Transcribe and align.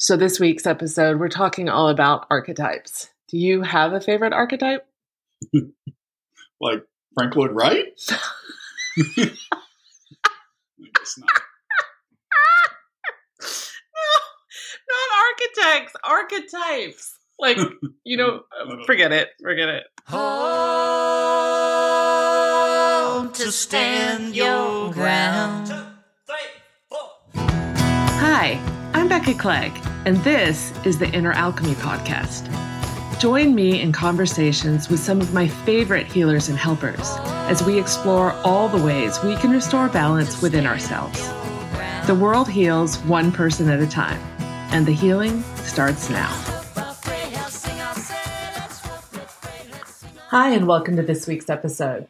So, 0.00 0.16
this 0.16 0.38
week's 0.38 0.64
episode, 0.64 1.18
we're 1.18 1.28
talking 1.28 1.68
all 1.68 1.88
about 1.88 2.28
archetypes. 2.30 3.10
Do 3.26 3.36
you 3.36 3.62
have 3.62 3.92
a 3.92 4.00
favorite 4.00 4.32
archetype? 4.32 4.86
like 6.60 6.84
Frank 7.14 7.34
Lloyd 7.34 7.50
Wright? 7.50 7.86
I 8.08 9.32
guess 10.94 11.18
not. 11.18 11.42
no, 13.40 13.48
not 14.88 15.10
architects, 15.66 15.94
archetypes. 16.04 17.18
Like, 17.40 17.58
you 18.04 18.16
know, 18.16 18.42
forget 18.86 19.10
it, 19.10 19.30
forget 19.42 19.68
it. 19.68 19.82
Home 20.06 20.22
to 23.32 23.50
stand 23.50 24.36
your 24.36 24.92
ground. 24.92 25.72
Hi, 27.34 28.60
I'm 28.94 29.08
Becca 29.08 29.34
Clegg, 29.34 29.72
and 30.04 30.16
this 30.18 30.72
is 30.84 30.98
the 30.98 31.08
Inner 31.10 31.32
Alchemy 31.32 31.74
Podcast. 31.74 32.48
Join 33.18 33.54
me 33.54 33.80
in 33.80 33.90
conversations 33.90 34.88
with 34.88 35.00
some 35.00 35.20
of 35.20 35.34
my 35.34 35.48
favorite 35.48 36.06
healers 36.06 36.48
and 36.48 36.56
helpers 36.56 37.14
as 37.48 37.62
we 37.62 37.78
explore 37.78 38.32
all 38.44 38.68
the 38.68 38.82
ways 38.82 39.22
we 39.22 39.36
can 39.36 39.50
restore 39.50 39.88
balance 39.88 40.40
within 40.40 40.66
ourselves. 40.66 41.28
The 42.06 42.16
world 42.18 42.48
heals 42.48 42.96
one 43.00 43.32
person 43.32 43.68
at 43.68 43.80
a 43.80 43.86
time, 43.86 44.20
and 44.70 44.86
the 44.86 44.92
healing 44.92 45.42
starts 45.64 46.08
now. 46.08 46.30
Hi, 50.30 50.50
and 50.50 50.68
welcome 50.68 50.96
to 50.96 51.02
this 51.02 51.26
week's 51.26 51.50
episode. 51.50 52.06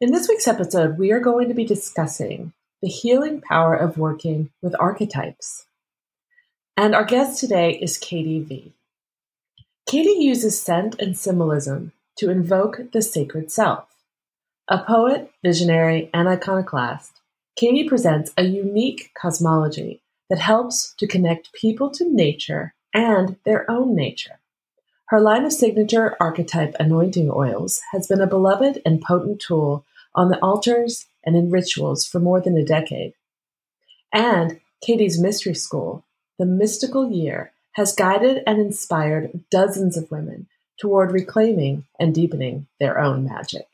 In 0.00 0.10
this 0.10 0.28
week's 0.28 0.48
episode, 0.48 0.98
we 0.98 1.12
are 1.12 1.20
going 1.20 1.48
to 1.48 1.54
be 1.54 1.64
discussing 1.64 2.52
the 2.82 2.88
healing 2.88 3.40
power 3.40 3.74
of 3.74 3.96
working 3.96 4.50
with 4.60 4.74
archetypes. 4.80 5.65
And 6.78 6.94
our 6.94 7.04
guest 7.04 7.40
today 7.40 7.70
is 7.70 7.96
Katie 7.96 8.42
Vie. 8.42 8.72
Katie 9.86 10.22
uses 10.22 10.60
scent 10.60 11.00
and 11.00 11.16
symbolism 11.16 11.92
to 12.18 12.28
invoke 12.28 12.92
the 12.92 13.00
sacred 13.00 13.50
self. 13.50 13.88
A 14.68 14.84
poet, 14.84 15.30
visionary, 15.42 16.10
and 16.12 16.28
iconoclast, 16.28 17.22
Katie 17.56 17.88
presents 17.88 18.30
a 18.36 18.44
unique 18.44 19.10
cosmology 19.18 20.02
that 20.28 20.38
helps 20.38 20.92
to 20.98 21.06
connect 21.06 21.54
people 21.54 21.88
to 21.92 22.12
nature 22.12 22.74
and 22.92 23.36
their 23.46 23.70
own 23.70 23.96
nature. 23.96 24.38
Her 25.06 25.20
line 25.20 25.46
of 25.46 25.54
signature 25.54 26.14
archetype 26.20 26.76
anointing 26.78 27.30
oils 27.30 27.80
has 27.92 28.06
been 28.06 28.20
a 28.20 28.26
beloved 28.26 28.82
and 28.84 29.00
potent 29.00 29.40
tool 29.40 29.86
on 30.14 30.28
the 30.28 30.38
altars 30.40 31.06
and 31.24 31.36
in 31.36 31.50
rituals 31.50 32.04
for 32.04 32.20
more 32.20 32.42
than 32.42 32.58
a 32.58 32.64
decade. 32.66 33.14
And 34.12 34.60
Katie's 34.82 35.18
mystery 35.18 35.54
school, 35.54 36.04
the 36.38 36.46
mystical 36.46 37.10
year, 37.10 37.52
has 37.72 37.94
guided 37.94 38.42
and 38.46 38.58
inspired 38.58 39.44
dozens 39.50 39.96
of 39.96 40.10
women 40.10 40.46
toward 40.80 41.12
reclaiming 41.12 41.84
and 41.98 42.14
deepening 42.14 42.66
their 42.80 42.98
own 42.98 43.24
magic. 43.24 43.66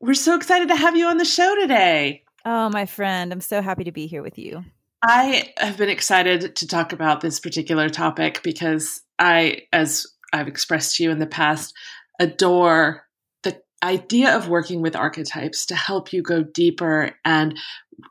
We're 0.00 0.14
so 0.14 0.34
excited 0.34 0.68
to 0.68 0.76
have 0.76 0.96
you 0.96 1.06
on 1.06 1.16
the 1.16 1.24
show 1.24 1.56
today. 1.60 2.22
Oh, 2.44 2.68
my 2.68 2.86
friend, 2.86 3.32
I'm 3.32 3.40
so 3.40 3.62
happy 3.62 3.84
to 3.84 3.92
be 3.92 4.06
here 4.06 4.22
with 4.22 4.38
you. 4.38 4.64
I 5.02 5.52
have 5.58 5.76
been 5.76 5.88
excited 5.88 6.56
to 6.56 6.66
talk 6.66 6.92
about 6.92 7.20
this 7.20 7.40
particular 7.40 7.88
topic 7.88 8.42
because 8.42 9.02
I, 9.18 9.62
as 9.72 10.06
I've 10.32 10.48
expressed 10.48 10.96
to 10.96 11.04
you 11.04 11.10
in 11.10 11.18
the 11.18 11.26
past, 11.26 11.74
adore 12.20 13.04
the 13.42 13.60
idea 13.82 14.36
of 14.36 14.48
working 14.48 14.82
with 14.82 14.96
archetypes 14.96 15.66
to 15.66 15.74
help 15.74 16.12
you 16.12 16.22
go 16.22 16.42
deeper 16.42 17.12
and 17.24 17.58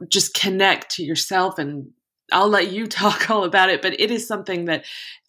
just 0.08 0.33
connect 0.33 0.92
to 0.95 1.03
yourself 1.03 1.59
and 1.59 1.92
I'll 2.36 2.50
let 2.50 2.72
you 2.72 2.86
talk 2.88 3.31
all 3.31 3.44
about 3.44 3.69
it, 3.69 3.81
but 3.81 4.00
it 4.00 4.11
is 4.11 4.28
something 4.28 4.66
that 4.66 4.86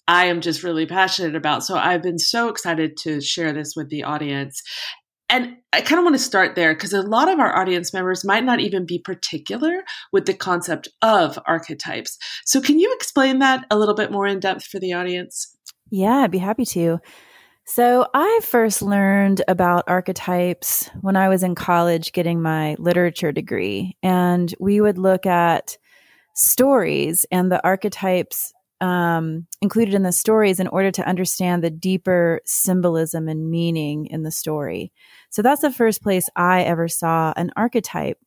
I 0.08 0.26
am 0.26 0.40
just 0.40 0.62
really 0.62 0.86
passionate 0.86 1.34
about. 1.34 1.64
So 1.64 1.76
I've 1.76 2.02
been 2.02 2.18
so 2.18 2.48
excited 2.48 2.96
to 2.98 3.20
share 3.20 3.52
this 3.52 3.74
with 3.74 3.88
the 3.88 4.04
audience. 4.04 4.62
And 5.28 5.56
I 5.72 5.80
kind 5.80 5.98
of 5.98 6.04
want 6.04 6.14
to 6.14 6.22
start 6.22 6.54
there 6.54 6.72
because 6.72 6.92
a 6.92 7.02
lot 7.02 7.28
of 7.28 7.40
our 7.40 7.56
audience 7.58 7.92
members 7.92 8.24
might 8.24 8.44
not 8.44 8.60
even 8.60 8.86
be 8.86 9.00
particular 9.00 9.82
with 10.12 10.26
the 10.26 10.34
concept 10.34 10.88
of 11.02 11.36
archetypes. 11.46 12.16
So, 12.44 12.60
can 12.60 12.78
you 12.78 12.94
explain 12.94 13.40
that 13.40 13.64
a 13.68 13.76
little 13.76 13.96
bit 13.96 14.12
more 14.12 14.28
in 14.28 14.38
depth 14.38 14.66
for 14.66 14.78
the 14.78 14.92
audience? 14.92 15.56
Yeah, 15.90 16.18
I'd 16.18 16.30
be 16.30 16.38
happy 16.38 16.64
to. 16.66 17.00
So, 17.64 18.06
I 18.14 18.38
first 18.44 18.82
learned 18.82 19.42
about 19.48 19.82
archetypes 19.88 20.88
when 21.00 21.16
I 21.16 21.28
was 21.28 21.42
in 21.42 21.56
college 21.56 22.12
getting 22.12 22.40
my 22.40 22.76
literature 22.78 23.32
degree. 23.32 23.96
And 24.04 24.54
we 24.60 24.80
would 24.80 24.96
look 24.96 25.26
at 25.26 25.76
stories 26.36 27.26
and 27.32 27.50
the 27.50 27.62
archetypes 27.64 28.52
um, 28.80 29.46
included 29.62 29.94
in 29.94 30.02
the 30.02 30.12
stories 30.12 30.60
in 30.60 30.68
order 30.68 30.90
to 30.90 31.08
understand 31.08 31.64
the 31.64 31.70
deeper 31.70 32.40
symbolism 32.44 33.28
and 33.28 33.50
meaning 33.50 34.06
in 34.06 34.22
the 34.22 34.30
story. 34.30 34.92
So 35.30 35.42
that's 35.42 35.62
the 35.62 35.72
first 35.72 36.02
place 36.02 36.28
I 36.36 36.62
ever 36.62 36.88
saw 36.88 37.32
an 37.36 37.52
archetype. 37.56 38.18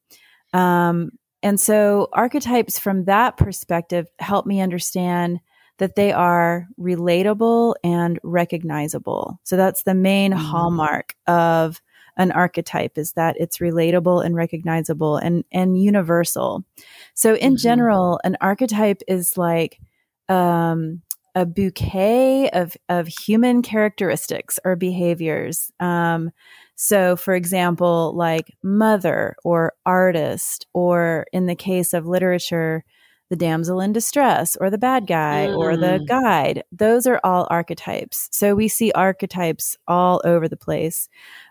Um, 0.54 1.12
and 1.44 1.60
so 1.60 2.10
archetypes 2.12 2.80
from 2.80 3.06
that 3.06 3.38
perspective 3.38 4.08
help 4.18 4.46
me 4.46 4.60
understand 4.60 5.40
that 5.78 5.96
they 5.96 6.12
are 6.12 6.68
relatable 6.80 7.76
and 7.84 8.20
recognizable. 8.24 9.40
So 9.44 9.56
that's 9.56 9.84
the 9.84 9.94
main 9.94 10.32
mm-hmm. 10.32 10.44
hallmark 10.44 11.14
of 11.28 11.82
an 12.20 12.32
archetype 12.34 12.98
is 12.98 13.14
that 13.14 13.36
it's 13.40 13.58
relatable 13.58 14.24
and 14.24 14.36
recognizable 14.36 15.18
and 15.18 15.44
and 15.52 15.82
universal. 15.82 16.64
So 17.16 17.36
in 17.36 17.54
mm-hmm. 17.54 17.64
general, 17.64 18.20
an 18.24 18.38
archetype 18.42 19.02
is 19.08 19.38
like 19.38 19.80
um, 20.28 21.02
a 21.34 21.46
bouquet 21.46 22.50
of 22.52 22.76
of 22.90 23.08
human 23.08 23.62
characteristics 23.62 24.60
or 24.64 24.76
behaviors. 24.76 25.72
Um, 25.80 26.32
so, 26.76 27.16
for 27.16 27.34
example, 27.34 28.14
like 28.16 28.56
mother 28.64 29.36
or 29.44 29.74
artist, 29.86 30.68
or 30.74 31.26
in 31.34 31.46
the 31.46 31.56
case 31.56 31.94
of 31.94 32.06
literature, 32.06 32.84
the 33.30 33.36
damsel 33.36 33.80
in 33.80 33.94
distress 33.94 34.58
or 34.60 34.70
the 34.70 34.78
bad 34.78 35.06
guy 35.06 35.48
mm. 35.48 35.58
or 35.58 35.78
the 35.78 36.00
mm. 36.00 36.08
guide. 36.08 36.64
Those 36.72 37.06
are 37.06 37.20
all 37.24 37.48
archetypes. 37.50 38.28
So 38.32 38.56
we 38.56 38.68
see 38.68 38.92
archetypes 38.94 39.78
all 39.88 40.22
over 40.26 40.48
the 40.48 40.58
place 40.58 41.08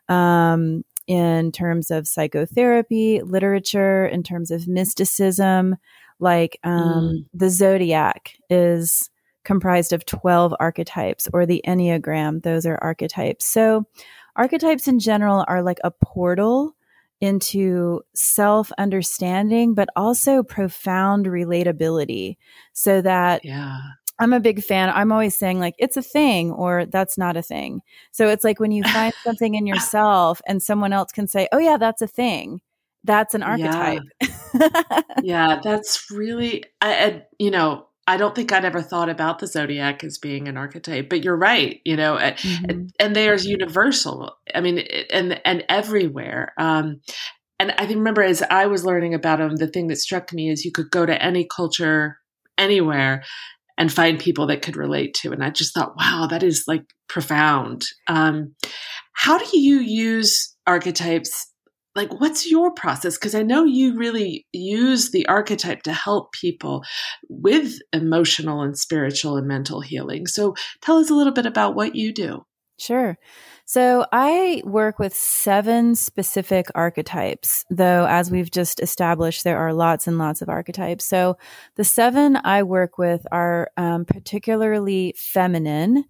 um, 0.08 0.84
in 1.06 1.52
terms 1.52 1.91
of 1.91 2.06
psychotherapy, 2.06 3.22
literature, 3.22 4.06
in 4.06 4.22
terms 4.22 4.50
of 4.50 4.69
mysticism. 4.69 5.76
Like 6.20 6.58
um, 6.64 6.82
mm. 6.82 7.26
the 7.32 7.48
zodiac 7.48 8.34
is 8.50 9.08
comprised 9.44 9.92
of 9.92 10.04
12 10.04 10.54
archetypes, 10.60 11.28
or 11.32 11.46
the 11.46 11.62
Enneagram, 11.66 12.42
those 12.42 12.66
are 12.66 12.78
archetypes. 12.82 13.46
So 13.46 13.86
archetypes 14.36 14.86
in 14.86 14.98
general 14.98 15.44
are 15.48 15.62
like 15.62 15.78
a 15.84 15.91
portal 15.91 16.75
into 17.20 18.02
self 18.14 18.70
understanding, 18.78 19.75
but 19.75 19.88
also 19.96 20.42
profound 20.42 21.26
relatability 21.26 22.36
so 22.72 23.00
that 23.00 23.44
yeah. 23.44 23.78
I'm 24.18 24.32
a 24.32 24.40
big 24.40 24.62
fan. 24.62 24.90
I'm 24.90 25.12
always 25.12 25.36
saying 25.36 25.60
like 25.60 25.74
it's 25.78 25.96
a 25.96 26.02
thing 26.02 26.50
or 26.50 26.86
that's 26.86 27.16
not 27.16 27.36
a 27.36 27.42
thing. 27.42 27.82
So 28.12 28.28
it's 28.28 28.44
like 28.44 28.60
when 28.60 28.72
you 28.72 28.82
find 28.92 29.14
something 29.24 29.54
in 29.54 29.66
yourself 29.66 30.40
and 30.46 30.62
someone 30.62 30.92
else 30.92 31.12
can 31.12 31.26
say, 31.26 31.48
"Oh 31.52 31.58
yeah, 31.58 31.76
that's 31.76 32.02
a 32.02 32.08
thing." 32.08 32.60
That's 33.04 33.34
an 33.34 33.42
archetype. 33.42 34.02
Yeah, 34.52 35.00
yeah 35.22 35.60
that's 35.64 36.10
really 36.10 36.64
I, 36.80 37.04
I 37.04 37.22
you 37.38 37.50
know, 37.50 37.86
I 38.06 38.16
don't 38.16 38.34
think 38.34 38.52
I'd 38.52 38.64
ever 38.64 38.82
thought 38.82 39.08
about 39.08 39.38
the 39.38 39.46
zodiac 39.46 40.02
as 40.02 40.18
being 40.18 40.48
an 40.48 40.56
archetype, 40.56 41.08
but 41.08 41.22
you're 41.22 41.36
right. 41.36 41.80
You 41.84 41.96
know, 41.96 42.16
mm-hmm. 42.16 42.64
and, 42.68 42.92
and 42.98 43.14
there's 43.14 43.46
universal. 43.46 44.36
I 44.54 44.60
mean, 44.60 44.78
and 45.10 45.40
and 45.44 45.64
everywhere. 45.68 46.52
Um, 46.58 47.00
and 47.60 47.74
I 47.76 47.86
remember 47.86 48.22
as 48.22 48.42
I 48.50 48.66
was 48.66 48.84
learning 48.84 49.14
about 49.14 49.38
them, 49.40 49.56
the 49.56 49.66
thing 49.66 49.88
that 49.88 49.96
struck 49.96 50.32
me 50.32 50.48
is 50.48 50.64
you 50.64 50.72
could 50.72 50.90
go 50.90 51.04
to 51.04 51.22
any 51.22 51.44
culture, 51.44 52.18
anywhere, 52.56 53.24
and 53.78 53.92
find 53.92 54.19
people 54.19 54.46
that 54.48 54.60
could 54.60 54.76
relate 54.76 55.14
to. 55.14 55.32
And 55.32 55.42
I 55.42 55.50
just 55.50 55.72
thought, 55.72 55.96
wow, 55.96 56.26
that 56.28 56.42
is 56.42 56.64
like 56.66 56.82
profound. 57.08 57.84
Um, 58.08 58.54
how 59.14 59.38
do 59.38 59.58
you 59.58 59.78
use 59.78 60.54
archetypes 60.66 61.46
like 61.94 62.12
what's 62.20 62.48
your 62.48 62.70
process 62.70 63.16
because 63.16 63.34
i 63.34 63.42
know 63.42 63.64
you 63.64 63.96
really 63.96 64.46
use 64.52 65.10
the 65.10 65.26
archetype 65.26 65.82
to 65.82 65.92
help 65.92 66.30
people 66.32 66.84
with 67.30 67.72
emotional 67.92 68.60
and 68.60 68.78
spiritual 68.78 69.36
and 69.38 69.48
mental 69.48 69.81
healing 69.81 70.26
so 70.26 70.54
tell 70.82 70.98
us 70.98 71.10
a 71.10 71.14
little 71.14 71.32
bit 71.32 71.46
about 71.46 71.74
what 71.74 71.94
you 71.94 72.12
do 72.12 72.44
sure 72.78 73.19
so 73.64 74.06
i 74.12 74.62
work 74.64 74.98
with 74.98 75.14
seven 75.14 75.94
specific 75.94 76.69
archetypes 76.75 77.64
though 77.70 78.06
as 78.08 78.30
we've 78.30 78.50
just 78.50 78.80
established 78.80 79.44
there 79.44 79.58
are 79.58 79.72
lots 79.72 80.06
and 80.06 80.19
lots 80.19 80.40
of 80.40 80.48
archetypes 80.48 81.04
so 81.04 81.36
the 81.76 81.84
seven 81.84 82.38
i 82.44 82.62
work 82.62 82.98
with 82.98 83.26
are 83.32 83.70
um, 83.76 84.04
particularly 84.04 85.14
feminine 85.16 86.04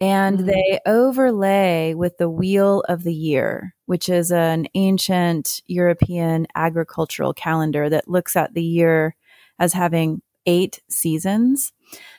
and 0.00 0.38
mm-hmm. 0.38 0.46
they 0.46 0.80
overlay 0.84 1.94
with 1.94 2.18
the 2.18 2.28
wheel 2.28 2.84
of 2.88 3.02
the 3.02 3.14
year, 3.14 3.74
which 3.86 4.08
is 4.08 4.30
an 4.30 4.66
ancient 4.74 5.62
European 5.66 6.46
agricultural 6.54 7.32
calendar 7.32 7.88
that 7.88 8.08
looks 8.08 8.36
at 8.36 8.54
the 8.54 8.62
year 8.62 9.16
as 9.58 9.72
having 9.72 10.20
eight 10.44 10.82
seasons. 10.88 11.72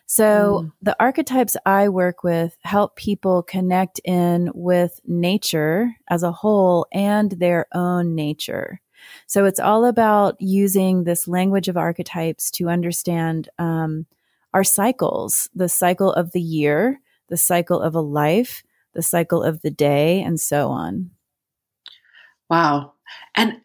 So 0.08 0.64
mm. 0.64 0.72
the 0.82 0.96
archetypes 1.02 1.58
I 1.66 1.90
work 1.90 2.24
with 2.24 2.58
help 2.62 2.96
people 2.96 3.44
connect 3.44 4.00
in 4.06 4.50
with 4.56 5.00
nature 5.06 5.94
as 6.10 6.24
a 6.24 6.32
whole 6.32 6.88
and 6.94 7.32
their 7.32 7.68
own 7.74 8.16
nature. 8.16 8.80
So 9.28 9.46
it's 9.46 9.60
all 9.60 9.86
about 9.86 10.40
using 10.40 11.04
this 11.04 11.28
language 11.28 11.68
of 11.68 11.78
archetypes 11.78 12.50
to 12.52 12.70
understand 12.70 13.50
um, 13.60 14.06
our 14.54 14.64
cycles, 14.64 15.50
the 15.54 15.70
cycle 15.70 16.14
of 16.14 16.32
the 16.32 16.42
year, 16.42 17.00
the 17.28 17.38
cycle 17.38 17.82
of 17.82 17.94
a 17.94 18.02
life, 18.02 18.64
the 18.94 19.04
cycle 19.04 19.44
of 19.44 19.62
the 19.62 19.72
day, 19.72 20.22
and 20.22 20.40
so 20.40 20.70
on. 20.70 21.12
Wow. 22.50 22.94
And 23.36 23.60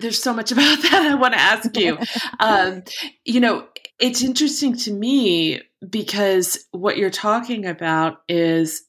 there's 0.00 0.22
so 0.22 0.32
much 0.32 0.52
about 0.52 0.82
that 0.82 1.02
I 1.02 1.14
want 1.14 1.34
to 1.34 1.40
ask 1.40 1.76
you. 1.76 1.98
um, 2.40 2.82
you 3.24 3.40
know, 3.40 3.66
it's 3.98 4.22
interesting 4.22 4.76
to 4.78 4.92
me 4.92 5.62
because 5.88 6.66
what 6.70 6.96
you're 6.96 7.10
talking 7.10 7.66
about 7.66 8.18
is, 8.28 8.82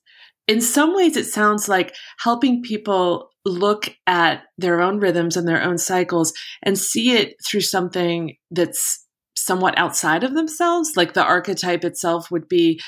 in 0.47 0.61
some 0.61 0.95
ways, 0.95 1.17
it 1.17 1.25
sounds 1.25 1.67
like 1.67 1.93
helping 2.19 2.61
people 2.61 3.29
look 3.45 3.89
at 4.05 4.43
their 4.57 4.81
own 4.81 4.99
rhythms 4.99 5.37
and 5.37 5.47
their 5.47 5.61
own 5.61 5.77
cycles 5.77 6.33
and 6.63 6.77
see 6.77 7.11
it 7.11 7.35
through 7.45 7.61
something 7.61 8.35
that's 8.51 9.05
somewhat 9.35 9.77
outside 9.77 10.23
of 10.23 10.33
themselves. 10.33 10.93
Like 10.95 11.13
the 11.13 11.23
archetype 11.23 11.83
itself 11.83 12.29
would 12.31 12.47
be 12.47 12.81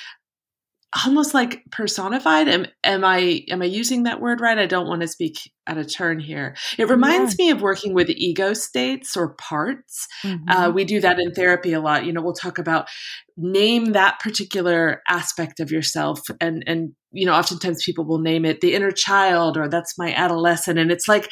almost 1.06 1.34
like 1.34 1.64
personified. 1.72 2.48
Am, 2.48 2.66
am 2.84 3.04
i 3.04 3.44
am 3.50 3.62
i 3.62 3.66
using 3.66 4.04
that 4.04 4.20
word 4.20 4.42
right? 4.42 4.58
I 4.58 4.66
don't 4.66 4.88
want 4.88 5.02
to 5.02 5.08
speak 5.08 5.38
at 5.68 5.78
a 5.78 5.86
turn 5.86 6.20
here. 6.20 6.56
It 6.78 6.90
reminds 6.90 7.36
yeah. 7.38 7.46
me 7.46 7.52
of 7.52 7.62
working 7.62 7.94
with 7.94 8.10
ego 8.10 8.54
states 8.54 9.16
or 9.16 9.36
parts. 9.36 10.08
Mm-hmm. 10.24 10.50
uh, 10.50 10.70
we 10.72 10.86
do 10.86 11.00
that 11.02 11.20
in 11.20 11.34
therapy 11.34 11.74
a 11.74 11.80
lot. 11.80 12.06
You 12.06 12.14
know 12.14 12.22
we'll 12.22 12.34
talk 12.34 12.58
about 12.58 12.88
name 13.38 13.94
that 13.94 14.20
particular 14.20 15.02
aspect 15.08 15.60
of 15.60 15.72
yourself 15.72 16.22
and 16.42 16.64
and 16.68 16.92
you 17.12 17.26
know 17.26 17.34
oftentimes 17.34 17.84
people 17.86 18.06
will 18.06 18.20
name 18.20 18.46
it 18.46 18.62
the 18.62 18.74
inner 18.74 18.92
child 18.92 19.58
or 19.58 19.70
that's 19.70 19.98
my 19.98 20.14
adolescent 20.14 20.78
and 20.78 20.92
it's 20.92 21.08
like 21.08 21.30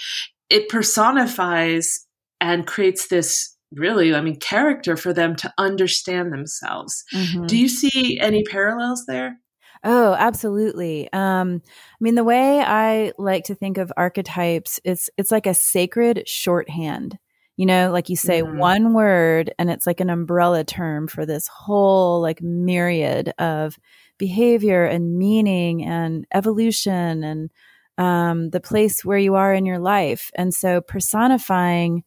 it 0.50 0.70
personifies 0.70 2.06
and 2.40 2.66
creates 2.66 3.08
this 3.10 3.58
really 3.74 4.16
i 4.16 4.22
mean 4.22 4.40
character 4.40 4.96
for 4.96 5.12
them 5.12 5.36
to 5.36 5.52
understand 5.58 6.32
themselves. 6.32 7.04
Mm-hmm. 7.14 7.48
do 7.48 7.58
you 7.58 7.68
see 7.68 8.18
any 8.20 8.44
parallels 8.44 9.04
there 9.06 9.38
Oh, 9.84 10.14
absolutely. 10.14 11.12
Um, 11.14 11.62
I 11.66 11.98
mean, 12.00 12.16
the 12.16 12.24
way 12.24 12.60
I 12.62 13.14
like 13.18 13.46
to 13.46 13.56
think 13.56 13.78
of 13.78 13.92
archetypes, 13.98 14.80
it's 14.84 15.10
it's 15.18 15.32
like 15.32 15.46
a 15.46 15.54
sacred 15.54 16.28
shorthand. 16.28 17.18
You 17.56 17.66
know, 17.66 17.92
like 17.92 18.10
you 18.10 18.16
say 18.16 18.42
mm-hmm. 18.42 18.58
one 18.58 18.94
word, 18.94 19.54
and 19.58 19.70
it's 19.72 19.88
like 19.88 20.00
an 20.00 20.10
umbrella 20.10 20.64
term 20.64 21.08
for 21.08 21.26
this 21.26 21.48
whole 21.48 22.22
like 22.22 22.42
myriad 22.42 23.34
of 23.40 23.80
behavior 24.18 24.86
and 24.86 25.18
meaning 25.18 25.84
and 25.84 26.26
evolution 26.34 27.24
and 27.24 27.52
um, 27.98 28.50
the 28.52 28.60
place 28.60 29.04
where 29.04 29.18
you 29.18 29.36
are 29.36 29.54
in 29.54 29.66
your 29.66 29.80
life. 29.80 30.32
And 30.36 30.54
so 30.54 30.82
personifying 30.82 32.04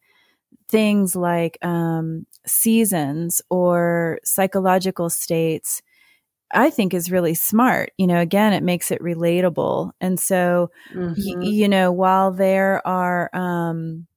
things 0.69 1.15
like 1.15 1.57
um, 1.61 2.25
seasons 2.45 3.41
or 3.49 4.19
psychological 4.23 5.09
states 5.09 5.81
I 6.53 6.69
think 6.69 6.93
is 6.93 7.11
really 7.11 7.33
smart. 7.33 7.91
You 7.97 8.07
know, 8.07 8.19
again, 8.19 8.53
it 8.53 8.63
makes 8.63 8.91
it 8.91 9.01
relatable. 9.01 9.91
And 10.01 10.19
so, 10.19 10.71
mm-hmm. 10.93 11.39
y- 11.39 11.45
you 11.45 11.69
know, 11.69 11.91
while 11.91 12.31
there 12.31 12.85
are, 12.85 13.29
um, 13.33 14.07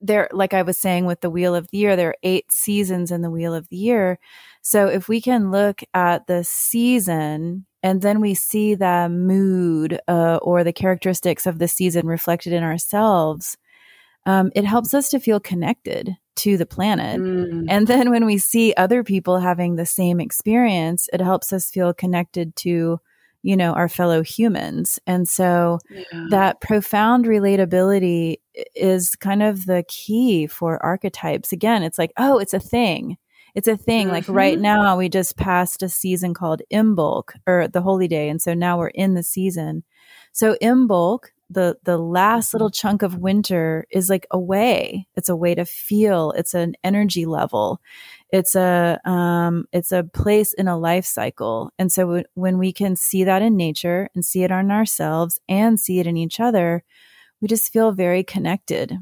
there, 0.00 0.28
like 0.32 0.54
I 0.54 0.62
was 0.62 0.78
saying 0.78 1.04
with 1.04 1.20
the 1.20 1.30
Wheel 1.30 1.54
of 1.54 1.68
the 1.70 1.78
Year, 1.78 1.94
there 1.94 2.08
are 2.08 2.16
eight 2.22 2.50
seasons 2.50 3.10
in 3.10 3.20
the 3.20 3.30
Wheel 3.30 3.54
of 3.54 3.68
the 3.68 3.76
Year. 3.76 4.18
So 4.62 4.86
if 4.88 5.08
we 5.08 5.20
can 5.20 5.50
look 5.50 5.82
at 5.92 6.26
the 6.26 6.42
season 6.44 7.66
and 7.82 8.00
then 8.00 8.20
we 8.20 8.34
see 8.34 8.74
the 8.74 9.08
mood 9.10 10.00
uh, 10.08 10.38
or 10.42 10.64
the 10.64 10.72
characteristics 10.72 11.46
of 11.46 11.58
the 11.58 11.68
season 11.68 12.06
reflected 12.06 12.52
in 12.52 12.62
ourselves, 12.62 13.58
um, 14.26 14.50
it 14.54 14.64
helps 14.64 14.94
us 14.94 15.08
to 15.10 15.20
feel 15.20 15.40
connected 15.40 16.16
to 16.36 16.56
the 16.56 16.66
planet. 16.66 17.20
Mm. 17.20 17.66
And 17.68 17.86
then 17.86 18.10
when 18.10 18.24
we 18.24 18.38
see 18.38 18.72
other 18.76 19.04
people 19.04 19.38
having 19.38 19.76
the 19.76 19.86
same 19.86 20.20
experience, 20.20 21.08
it 21.12 21.20
helps 21.20 21.52
us 21.52 21.70
feel 21.70 21.92
connected 21.92 22.56
to, 22.56 23.00
you 23.42 23.56
know, 23.56 23.72
our 23.72 23.88
fellow 23.88 24.22
humans. 24.22 24.98
And 25.06 25.28
so 25.28 25.78
yeah. 25.90 26.26
that 26.30 26.60
profound 26.60 27.24
relatability 27.24 28.36
is 28.74 29.16
kind 29.16 29.42
of 29.42 29.66
the 29.66 29.84
key 29.88 30.46
for 30.46 30.82
archetypes. 30.84 31.52
Again, 31.52 31.82
it's 31.82 31.98
like, 31.98 32.12
oh, 32.16 32.38
it's 32.38 32.54
a 32.54 32.60
thing. 32.60 33.16
It's 33.54 33.68
a 33.68 33.76
thing. 33.76 34.06
Mm-hmm. 34.06 34.14
Like 34.14 34.28
right 34.28 34.54
mm-hmm. 34.54 34.62
now, 34.62 34.96
we 34.96 35.08
just 35.08 35.36
passed 35.36 35.82
a 35.82 35.88
season 35.88 36.34
called 36.34 36.62
Imbolc 36.72 37.34
or 37.46 37.68
the 37.68 37.82
Holy 37.82 38.08
Day. 38.08 38.28
And 38.28 38.40
so 38.40 38.54
now 38.54 38.78
we're 38.78 38.88
in 38.88 39.14
the 39.14 39.22
season. 39.22 39.82
So 40.32 40.56
Imbolc, 40.62 41.24
the 41.50 41.76
the 41.84 41.98
last 41.98 42.48
mm-hmm. 42.48 42.56
little 42.56 42.70
chunk 42.70 43.02
of 43.02 43.16
winter 43.16 43.86
is 43.90 44.08
like 44.08 44.26
a 44.30 44.38
way. 44.38 45.06
It's 45.16 45.28
a 45.28 45.36
way 45.36 45.54
to 45.54 45.64
feel. 45.64 46.32
It's 46.32 46.54
an 46.54 46.74
energy 46.84 47.26
level. 47.26 47.80
It's 48.30 48.54
a 48.54 49.00
um 49.04 49.66
it's 49.72 49.92
a 49.92 50.04
place 50.04 50.52
in 50.54 50.68
a 50.68 50.78
life 50.78 51.04
cycle. 51.04 51.72
And 51.78 51.92
so 51.92 52.02
w- 52.02 52.24
when 52.34 52.58
we 52.58 52.72
can 52.72 52.96
see 52.96 53.24
that 53.24 53.42
in 53.42 53.56
nature 53.56 54.08
and 54.14 54.24
see 54.24 54.44
it 54.44 54.52
on 54.52 54.70
ourselves 54.70 55.40
and 55.48 55.78
see 55.78 55.98
it 55.98 56.06
in 56.06 56.16
each 56.16 56.40
other 56.40 56.84
we 57.40 57.48
just 57.48 57.72
feel 57.72 57.92
very 57.92 58.22
connected. 58.22 58.96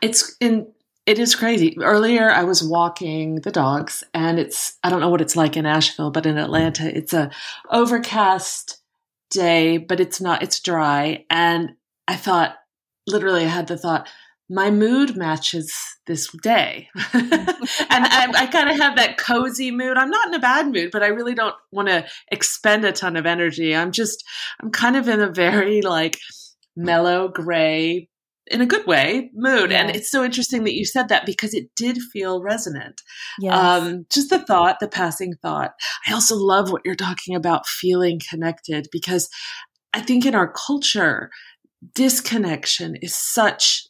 It's 0.00 0.36
in 0.40 0.72
it 1.04 1.18
is 1.18 1.34
crazy. 1.34 1.76
Earlier, 1.80 2.30
I 2.30 2.44
was 2.44 2.62
walking 2.62 3.36
the 3.36 3.50
dogs, 3.50 4.04
and 4.14 4.38
it's 4.38 4.78
I 4.82 4.90
don't 4.90 5.00
know 5.00 5.08
what 5.08 5.20
it's 5.20 5.36
like 5.36 5.56
in 5.56 5.66
Asheville, 5.66 6.10
but 6.10 6.26
in 6.26 6.38
Atlanta, 6.38 6.96
it's 6.96 7.12
a 7.12 7.30
overcast 7.70 8.80
day, 9.32 9.78
but 9.78 10.00
it's 10.00 10.20
not, 10.20 10.42
it's 10.42 10.60
dry. 10.60 11.24
And 11.30 11.70
I 12.06 12.16
thought, 12.16 12.56
literally, 13.06 13.44
I 13.44 13.48
had 13.48 13.68
the 13.68 13.78
thought, 13.78 14.08
my 14.50 14.70
mood 14.70 15.16
matches 15.16 15.74
this 16.06 16.28
day. 16.42 16.88
and 17.14 17.32
I, 17.90 18.30
I 18.34 18.46
kind 18.46 18.70
of 18.70 18.76
have 18.78 18.96
that 18.96 19.16
cozy 19.16 19.70
mood. 19.70 19.96
I'm 19.96 20.10
not 20.10 20.28
in 20.28 20.34
a 20.34 20.38
bad 20.38 20.66
mood, 20.66 20.90
but 20.92 21.02
I 21.02 21.06
really 21.06 21.34
don't 21.34 21.54
want 21.70 21.88
to 21.88 22.06
expend 22.30 22.84
a 22.84 22.92
ton 22.92 23.16
of 23.16 23.24
energy. 23.24 23.74
I'm 23.74 23.92
just, 23.92 24.22
I'm 24.60 24.70
kind 24.70 24.96
of 24.96 25.08
in 25.08 25.20
a 25.20 25.32
very 25.32 25.80
like 25.80 26.18
mellow 26.76 27.28
gray 27.28 28.08
in 28.52 28.60
a 28.60 28.66
good 28.66 28.86
way 28.86 29.30
mood 29.34 29.72
and 29.72 29.90
it's 29.90 30.10
so 30.10 30.22
interesting 30.22 30.64
that 30.64 30.74
you 30.74 30.84
said 30.84 31.08
that 31.08 31.24
because 31.24 31.54
it 31.54 31.74
did 31.74 31.98
feel 32.12 32.42
resonant 32.42 33.00
yes. 33.40 33.54
um, 33.54 34.04
just 34.12 34.30
the 34.30 34.38
thought 34.38 34.78
the 34.78 34.88
passing 34.88 35.34
thought 35.40 35.72
i 36.06 36.12
also 36.12 36.36
love 36.36 36.70
what 36.70 36.82
you're 36.84 36.94
talking 36.94 37.34
about 37.34 37.66
feeling 37.66 38.20
connected 38.28 38.86
because 38.92 39.28
i 39.94 40.00
think 40.00 40.26
in 40.26 40.34
our 40.34 40.52
culture 40.52 41.30
disconnection 41.94 42.94
is 43.00 43.16
such 43.16 43.86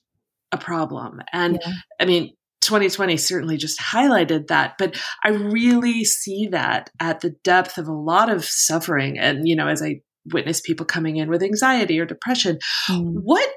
a 0.53 0.59
problem 0.59 1.21
and 1.33 1.59
yeah. 1.67 1.73
i 2.01 2.05
mean 2.05 2.33
2020 2.61 3.17
certainly 3.17 3.57
just 3.57 3.81
highlighted 3.81 4.47
that 4.47 4.75
but 4.79 4.97
i 5.25 5.31
really 5.31 6.05
see 6.05 6.47
that 6.47 6.89
at 7.01 7.21
the 7.21 7.31
depth 7.43 7.79
of 7.79 7.89
a 7.89 7.93
lot 7.93 8.31
of 8.31 8.45
suffering 8.45 9.19
and 9.19 9.49
you 9.49 9.57
know 9.57 9.67
as 9.67 9.83
i 9.83 10.01
witness 10.33 10.61
people 10.61 10.87
coming 10.87 11.17
in 11.17 11.29
with 11.29 11.43
anxiety 11.43 11.99
or 11.99 12.07
depression 12.07 12.59
mm. 12.89 13.13
what 13.25 13.49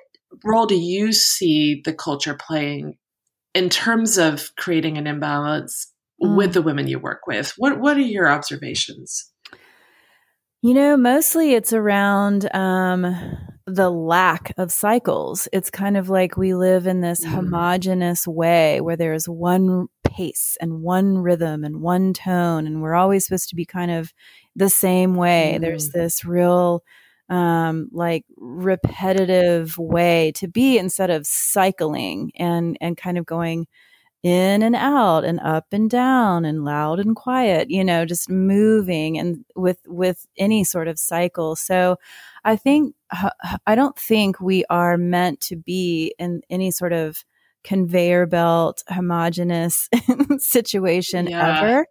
role 0.43 0.65
do 0.65 0.75
you 0.75 1.13
see 1.13 1.81
the 1.83 1.93
culture 1.93 2.35
playing 2.35 2.97
in 3.53 3.69
terms 3.69 4.17
of 4.17 4.51
creating 4.57 4.97
an 4.97 5.07
imbalance 5.07 5.91
mm. 6.21 6.35
with 6.35 6.53
the 6.53 6.61
women 6.61 6.87
you 6.87 6.99
work 6.99 7.27
with? 7.27 7.53
What 7.57 7.79
What 7.79 7.97
are 7.97 8.01
your 8.01 8.29
observations? 8.29 9.31
You 10.61 10.73
know, 10.73 10.97
mostly 10.97 11.53
it's 11.53 11.73
around 11.73 12.53
um, 12.55 13.15
the 13.67 13.89
lack 13.89 14.53
of 14.57 14.71
cycles. 14.71 15.47
It's 15.53 15.69
kind 15.69 15.97
of 15.97 16.09
like 16.09 16.37
we 16.37 16.53
live 16.53 16.87
in 16.87 17.01
this 17.01 17.23
mm. 17.23 17.29
homogenous 17.29 18.27
way 18.27 18.81
where 18.81 18.95
there's 18.95 19.29
one 19.29 19.87
pace 20.03 20.57
and 20.59 20.81
one 20.81 21.17
rhythm 21.19 21.63
and 21.63 21.81
one 21.81 22.13
tone, 22.13 22.67
and 22.67 22.81
we're 22.81 22.95
always 22.95 23.25
supposed 23.25 23.49
to 23.49 23.55
be 23.55 23.65
kind 23.65 23.91
of 23.91 24.13
the 24.55 24.69
same 24.69 25.15
way. 25.15 25.55
Mm. 25.57 25.61
There's 25.61 25.89
this 25.89 26.25
real 26.25 26.83
um, 27.29 27.89
like 27.91 28.23
repetitive 28.37 29.77
way 29.77 30.31
to 30.35 30.47
be 30.47 30.77
instead 30.77 31.09
of 31.09 31.25
cycling 31.25 32.31
and 32.35 32.77
and 32.81 32.97
kind 32.97 33.17
of 33.17 33.25
going 33.25 33.67
in 34.25 34.63
and 34.63 34.75
out 34.75 35.23
and 35.23 35.39
up 35.41 35.67
and 35.71 35.87
down 35.87 36.45
and 36.45 36.65
loud 36.65 36.99
and 36.99 37.15
quiet 37.15 37.69
you 37.69 37.83
know 37.83 38.05
just 38.05 38.27
moving 38.27 39.19
and 39.19 39.45
with 39.55 39.77
with 39.85 40.25
any 40.35 40.63
sort 40.63 40.87
of 40.87 40.97
cycle 40.97 41.55
so 41.55 41.95
i 42.43 42.55
think 42.55 42.95
i 43.67 43.75
don't 43.75 43.99
think 43.99 44.39
we 44.41 44.65
are 44.67 44.97
meant 44.97 45.39
to 45.39 45.55
be 45.55 46.15
in 46.17 46.41
any 46.49 46.71
sort 46.71 46.91
of 46.91 47.23
conveyor 47.63 48.25
belt 48.25 48.83
homogenous 48.89 49.89
situation 50.39 51.27
yeah. 51.27 51.59
ever 51.59 51.87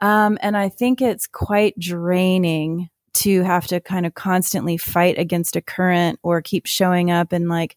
um, 0.00 0.38
and 0.40 0.56
i 0.56 0.68
think 0.68 1.02
it's 1.02 1.26
quite 1.26 1.76
draining 1.80 2.88
to 3.14 3.42
have 3.42 3.66
to 3.68 3.80
kind 3.80 4.06
of 4.06 4.14
constantly 4.14 4.76
fight 4.76 5.18
against 5.18 5.56
a 5.56 5.60
current 5.60 6.18
or 6.22 6.40
keep 6.42 6.66
showing 6.66 7.10
up 7.10 7.32
in 7.32 7.48
like 7.48 7.76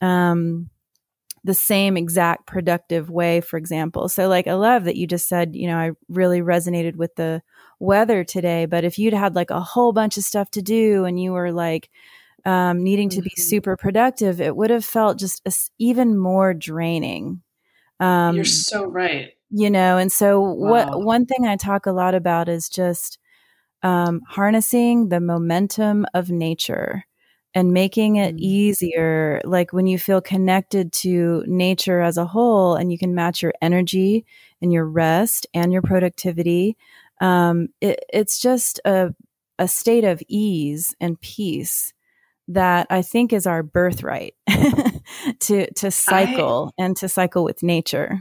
um 0.00 0.68
the 1.46 1.54
same 1.54 1.96
exact 1.96 2.44
productive 2.46 3.08
way, 3.08 3.40
for 3.40 3.56
example. 3.56 4.08
So, 4.08 4.28
like, 4.28 4.48
I 4.48 4.54
love 4.54 4.84
that 4.84 4.96
you 4.96 5.06
just 5.06 5.28
said, 5.28 5.54
you 5.54 5.68
know, 5.68 5.76
I 5.76 5.92
really 6.08 6.40
resonated 6.40 6.96
with 6.96 7.14
the 7.14 7.40
weather 7.78 8.24
today, 8.24 8.66
but 8.66 8.82
if 8.82 8.98
you'd 8.98 9.14
had 9.14 9.36
like 9.36 9.50
a 9.50 9.60
whole 9.60 9.92
bunch 9.92 10.16
of 10.16 10.24
stuff 10.24 10.50
to 10.50 10.62
do 10.62 11.04
and 11.04 11.22
you 11.22 11.32
were 11.32 11.52
like, 11.52 11.88
um, 12.44 12.82
needing 12.82 13.08
to 13.10 13.22
be 13.22 13.30
mm-hmm. 13.30 13.42
super 13.42 13.76
productive, 13.76 14.40
it 14.40 14.56
would 14.56 14.70
have 14.70 14.84
felt 14.84 15.20
just 15.20 15.40
a, 15.46 15.52
even 15.78 16.18
more 16.18 16.52
draining. 16.52 17.42
Um, 18.00 18.34
You're 18.34 18.44
so 18.44 18.84
right. 18.84 19.30
You 19.50 19.70
know, 19.70 19.98
and 19.98 20.10
so 20.10 20.40
wow. 20.40 20.70
what 20.70 21.04
one 21.04 21.26
thing 21.26 21.46
I 21.46 21.54
talk 21.54 21.86
a 21.86 21.92
lot 21.92 22.16
about 22.16 22.48
is 22.48 22.68
just 22.68 23.18
um, 23.86 24.20
harnessing 24.26 25.10
the 25.10 25.20
momentum 25.20 26.06
of 26.12 26.28
nature 26.28 27.04
and 27.54 27.72
making 27.72 28.16
it 28.16 28.34
mm. 28.34 28.40
easier 28.40 29.40
like 29.44 29.72
when 29.72 29.86
you 29.86 29.96
feel 29.96 30.20
connected 30.20 30.92
to 30.92 31.44
nature 31.46 32.00
as 32.00 32.16
a 32.18 32.26
whole 32.26 32.74
and 32.74 32.90
you 32.90 32.98
can 32.98 33.14
match 33.14 33.42
your 33.42 33.52
energy 33.62 34.26
and 34.60 34.72
your 34.72 34.84
rest 34.84 35.46
and 35.54 35.72
your 35.72 35.82
productivity 35.82 36.76
um, 37.20 37.68
it, 37.80 38.04
it's 38.12 38.42
just 38.42 38.80
a, 38.84 39.14
a 39.60 39.68
state 39.68 40.02
of 40.02 40.20
ease 40.26 40.96
and 41.00 41.20
peace 41.20 41.92
that 42.48 42.88
i 42.90 43.02
think 43.02 43.32
is 43.32 43.46
our 43.46 43.62
birthright 43.62 44.34
to 45.38 45.72
to 45.74 45.92
cycle 45.92 46.72
I, 46.76 46.82
and 46.82 46.96
to 46.96 47.08
cycle 47.08 47.44
with 47.44 47.62
nature 47.62 48.18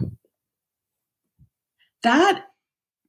that 2.03 2.45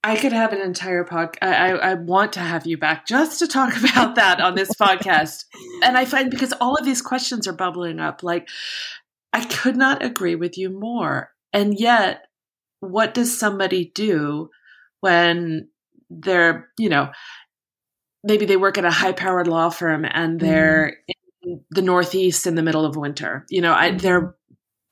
I 0.07 0.17
could 0.17 0.33
have 0.33 0.53
an 0.53 0.61
entire 0.61 1.05
podcast. 1.05 1.43
I, 1.43 1.73
I 1.73 1.95
want 1.95 2.35
to 2.35 2.41
have 2.41 2.65
you 2.65 2.79
back 2.79 3.09
just 3.09 3.41
to 3.41 3.49
talk 3.49 3.77
about 3.91 4.15
that 4.15 4.41
on 4.41 4.55
this 4.55 4.71
podcast. 4.81 5.47
And 5.83 5.99
I 5.99 6.05
find 6.05 6.31
because 6.31 6.53
all 6.61 6.77
of 6.77 6.85
these 6.85 7.03
questions 7.03 7.49
are 7.49 7.53
bubbling 7.53 7.99
up, 7.99 8.23
like 8.23 8.49
I 9.33 9.45
could 9.45 9.77
not 9.77 10.05
agree 10.05 10.37
with 10.37 10.57
you 10.57 10.71
more. 10.71 11.31
And 11.53 11.79
yet, 11.79 12.23
what 12.79 13.15
does 13.15 13.37
somebody 13.37 13.91
do 13.97 14.51
when 15.01 15.71
they're, 16.09 16.69
you 16.79 16.89
know, 16.89 17.11
maybe 18.23 18.47
they 18.47 18.57
work 18.57 18.79
at 18.79 18.85
a 18.85 18.91
high 18.91 19.13
powered 19.13 19.49
law 19.49 19.71
firm 19.71 20.07
and 20.09 20.39
they're 20.39 20.99
mm. 21.11 21.15
in 21.43 21.61
the 21.71 21.83
Northeast 21.83 22.47
in 22.47 22.55
the 22.55 22.63
middle 22.63 22.85
of 22.85 22.95
winter? 22.95 23.45
You 23.51 23.61
know, 23.61 23.73
I, 23.73 23.91
they're 23.91 24.37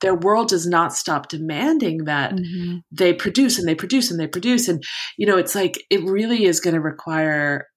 their 0.01 0.15
world 0.15 0.49
does 0.49 0.67
not 0.67 0.93
stop 0.93 1.29
demanding 1.29 2.05
that 2.05 2.33
mm-hmm. 2.33 2.77
they 2.91 3.13
produce 3.13 3.57
and 3.57 3.67
they 3.67 3.75
produce 3.75 4.11
and 4.11 4.19
they 4.19 4.27
produce 4.27 4.67
and 4.67 4.83
you 5.17 5.25
know 5.25 5.37
it's 5.37 5.55
like 5.55 5.83
it 5.89 6.03
really 6.03 6.45
is 6.45 6.59
going 6.59 6.73
to 6.73 6.81
require 6.81 7.67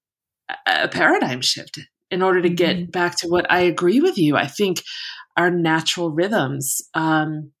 a, 0.49 0.83
a 0.83 0.87
paradigm 0.87 1.41
shift 1.41 1.79
in 2.11 2.21
order 2.21 2.41
to 2.41 2.49
get 2.49 2.75
mm-hmm. 2.75 2.91
back 2.91 3.17
to 3.17 3.27
what 3.27 3.49
i 3.51 3.59
agree 3.59 3.99
with 4.01 4.17
you 4.17 4.35
i 4.35 4.47
think 4.47 4.81
our 5.37 5.49
natural 5.49 6.11
rhythms 6.11 6.81
um, 6.93 7.51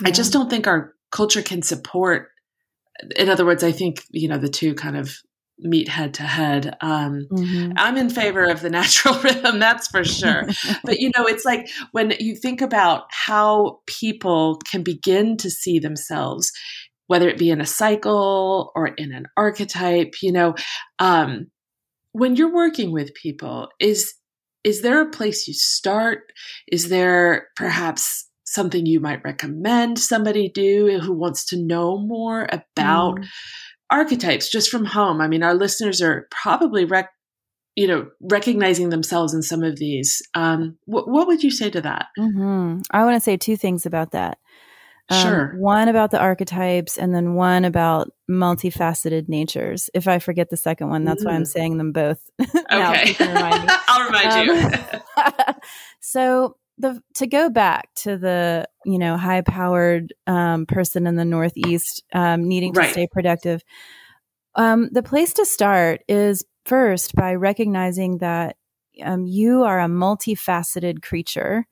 yeah. 0.00 0.08
i 0.08 0.10
just 0.10 0.32
don't 0.32 0.50
think 0.50 0.66
our 0.66 0.94
culture 1.10 1.42
can 1.42 1.62
support 1.62 2.28
in 3.16 3.28
other 3.28 3.44
words 3.44 3.62
i 3.62 3.72
think 3.72 4.04
you 4.10 4.28
know 4.28 4.38
the 4.38 4.48
two 4.48 4.74
kind 4.74 4.96
of 4.96 5.14
meet 5.62 5.88
head 5.88 6.14
to 6.14 6.22
head. 6.22 6.76
Um, 6.80 7.26
mm-hmm. 7.30 7.72
I'm 7.76 7.96
in 7.96 8.10
favor 8.10 8.44
of 8.44 8.60
the 8.60 8.70
natural 8.70 9.18
rhythm, 9.22 9.58
that's 9.58 9.88
for 9.88 10.04
sure. 10.04 10.46
but 10.84 11.00
you 11.00 11.10
know, 11.16 11.26
it's 11.26 11.44
like 11.44 11.68
when 11.92 12.14
you 12.18 12.34
think 12.34 12.60
about 12.60 13.04
how 13.10 13.80
people 13.86 14.60
can 14.70 14.82
begin 14.82 15.36
to 15.38 15.50
see 15.50 15.78
themselves, 15.78 16.52
whether 17.06 17.28
it 17.28 17.38
be 17.38 17.50
in 17.50 17.60
a 17.60 17.66
cycle 17.66 18.72
or 18.74 18.88
in 18.88 19.12
an 19.12 19.26
archetype, 19.36 20.14
you 20.22 20.32
know, 20.32 20.54
um, 20.98 21.46
when 22.12 22.36
you're 22.36 22.52
working 22.52 22.92
with 22.92 23.14
people, 23.14 23.68
is 23.78 24.14
is 24.62 24.82
there 24.82 25.00
a 25.00 25.10
place 25.10 25.48
you 25.48 25.54
start? 25.54 26.32
Is 26.70 26.90
there 26.90 27.48
perhaps 27.56 28.28
something 28.44 28.84
you 28.84 29.00
might 29.00 29.24
recommend 29.24 29.98
somebody 29.98 30.50
do 30.52 30.98
who 31.00 31.14
wants 31.14 31.46
to 31.46 31.56
know 31.56 31.98
more 31.98 32.46
about? 32.50 33.16
Mm 33.16 33.24
archetypes 33.90 34.50
just 34.50 34.70
from 34.70 34.84
home. 34.84 35.20
I 35.20 35.28
mean, 35.28 35.42
our 35.42 35.54
listeners 35.54 36.00
are 36.00 36.28
probably 36.30 36.84
rec- 36.84 37.12
you 37.76 37.86
know 37.86 38.10
recognizing 38.20 38.90
themselves 38.90 39.34
in 39.34 39.42
some 39.42 39.62
of 39.62 39.76
these. 39.76 40.22
Um, 40.34 40.78
wh- 40.84 41.06
what 41.06 41.26
would 41.26 41.42
you 41.42 41.50
say 41.50 41.70
to 41.70 41.80
that? 41.80 42.06
Mm-hmm. 42.18 42.80
I 42.90 43.04
want 43.04 43.16
to 43.16 43.20
say 43.20 43.36
two 43.36 43.56
things 43.56 43.86
about 43.86 44.12
that. 44.12 44.38
Um, 45.10 45.22
sure. 45.22 45.54
One 45.58 45.88
about 45.88 46.12
the 46.12 46.20
archetypes, 46.20 46.96
and 46.96 47.12
then 47.12 47.34
one 47.34 47.64
about 47.64 48.10
multifaceted 48.30 49.28
natures. 49.28 49.90
If 49.92 50.06
I 50.06 50.20
forget 50.20 50.50
the 50.50 50.56
second 50.56 50.88
one, 50.88 51.04
that's 51.04 51.24
mm. 51.24 51.26
why 51.26 51.32
I'm 51.34 51.42
mm. 51.42 51.48
saying 51.48 51.78
them 51.78 51.90
both. 51.90 52.20
okay, 52.40 53.16
remind 53.18 53.70
I'll 53.88 54.06
remind 54.06 54.50
um, 54.50 54.56
you. 54.56 55.54
so 56.00 56.56
the 56.80 57.02
to 57.14 57.26
go 57.26 57.50
back 57.50 57.92
to 57.94 58.16
the 58.16 58.66
you 58.84 58.98
know 58.98 59.16
high 59.16 59.42
powered 59.42 60.12
um, 60.26 60.66
person 60.66 61.06
in 61.06 61.16
the 61.16 61.24
northeast 61.24 62.02
um, 62.12 62.48
needing 62.48 62.72
to 62.72 62.84
stay 62.90 63.06
productive 63.10 63.62
um, 64.54 64.88
the 64.92 65.02
place 65.02 65.32
to 65.34 65.44
start 65.44 66.02
is 66.08 66.44
first 66.64 67.14
by 67.14 67.34
recognizing 67.34 68.18
that 68.18 68.56
um, 69.02 69.26
you 69.26 69.62
are 69.62 69.80
a 69.80 69.86
multifaceted 69.86 71.02
creature 71.02 71.66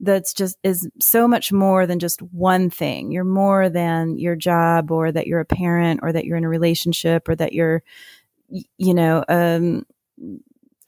that's 0.00 0.34
just 0.34 0.58
is 0.64 0.88
so 1.00 1.28
much 1.28 1.52
more 1.52 1.86
than 1.86 2.00
just 2.00 2.20
one 2.20 2.68
thing. 2.70 3.12
You're 3.12 3.24
more 3.24 3.68
than 3.68 4.18
your 4.18 4.34
job 4.34 4.90
or 4.90 5.12
that 5.12 5.28
you're 5.28 5.40
a 5.40 5.44
parent 5.44 6.00
or 6.02 6.12
that 6.12 6.24
you're 6.24 6.36
in 6.36 6.44
a 6.44 6.48
relationship 6.48 7.28
or 7.28 7.36
that 7.36 7.52
you're 7.52 7.84
you 8.48 8.94
know 8.94 9.24
um, 9.28 9.84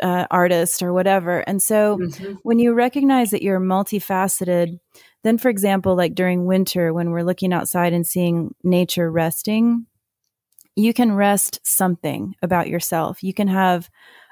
uh, 0.02 0.26
artist 0.30 0.82
or 0.82 0.92
whatever. 0.92 1.40
And 1.40 1.62
so 1.62 1.98
mm-hmm. 1.98 2.34
when 2.42 2.58
you 2.58 2.72
recognize 2.72 3.30
that 3.30 3.42
you're 3.42 3.60
multifaceted, 3.60 4.78
then 5.22 5.38
for 5.38 5.48
example, 5.48 5.96
like 5.96 6.14
during 6.14 6.46
winter, 6.46 6.92
when 6.92 7.10
we're 7.10 7.22
looking 7.22 7.52
outside 7.52 7.92
and 7.92 8.06
seeing 8.06 8.54
nature 8.62 9.10
resting, 9.10 9.86
you 10.76 10.92
can 10.92 11.12
rest 11.14 11.60
something 11.62 12.34
about 12.42 12.68
yourself. 12.68 13.22
You 13.22 13.32
can 13.32 13.48
have 13.48 13.88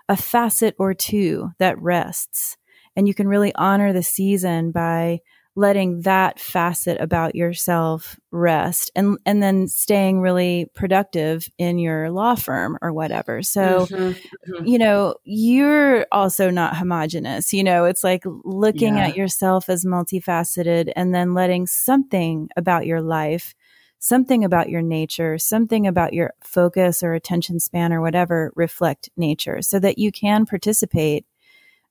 a 0.09 0.17
facet 0.17 0.75
or 0.79 0.93
two 0.93 1.51
that 1.59 1.81
rests, 1.81 2.57
and 2.97 3.07
you 3.07 3.15
can 3.15 3.29
really 3.29 3.55
honor 3.55 3.93
the 3.93 4.03
season 4.03 4.73
by 4.73 5.21
letting 5.55 6.01
that 6.03 6.41
facet 6.41 6.99
about 7.01 7.35
yourself 7.35 8.19
rest 8.31 8.91
and 8.97 9.19
and 9.27 9.43
then 9.43 9.69
staying 9.69 10.21
really 10.21 10.67
productive 10.75 11.47
in 11.59 11.79
your 11.79 12.11
law 12.11 12.35
firm 12.35 12.79
or 12.81 12.91
whatever 12.91 13.43
so 13.43 13.87
mm-hmm, 13.87 14.53
mm-hmm. 14.53 14.65
you 14.65 14.79
know 14.79 15.15
you're 15.25 16.07
also 16.11 16.49
not 16.49 16.77
homogenous 16.77 17.53
you 17.53 17.63
know 17.63 17.85
it's 17.85 18.03
like 18.03 18.23
looking 18.45 18.97
yeah. 18.97 19.09
at 19.09 19.17
yourself 19.17 19.69
as 19.69 19.85
multifaceted 19.85 20.91
and 20.97 21.15
then 21.15 21.35
letting 21.35 21.67
something 21.67 22.49
about 22.57 22.87
your 22.87 23.03
life 23.03 23.55
something 23.99 24.45
about 24.45 24.71
your 24.71 24.83
nature 24.83 25.37
something 25.37 25.87
about 25.87 26.15
your 26.15 26.33
focus 26.41 27.03
or 27.03 27.13
attention 27.13 27.61
span 27.61 27.93
or 27.93 28.01
whatever 28.01 28.53
reflect 28.57 29.11
nature 29.19 29.61
so 29.61 29.79
that 29.79 29.99
you 29.99 30.11
can 30.11 30.47
participate 30.47 31.27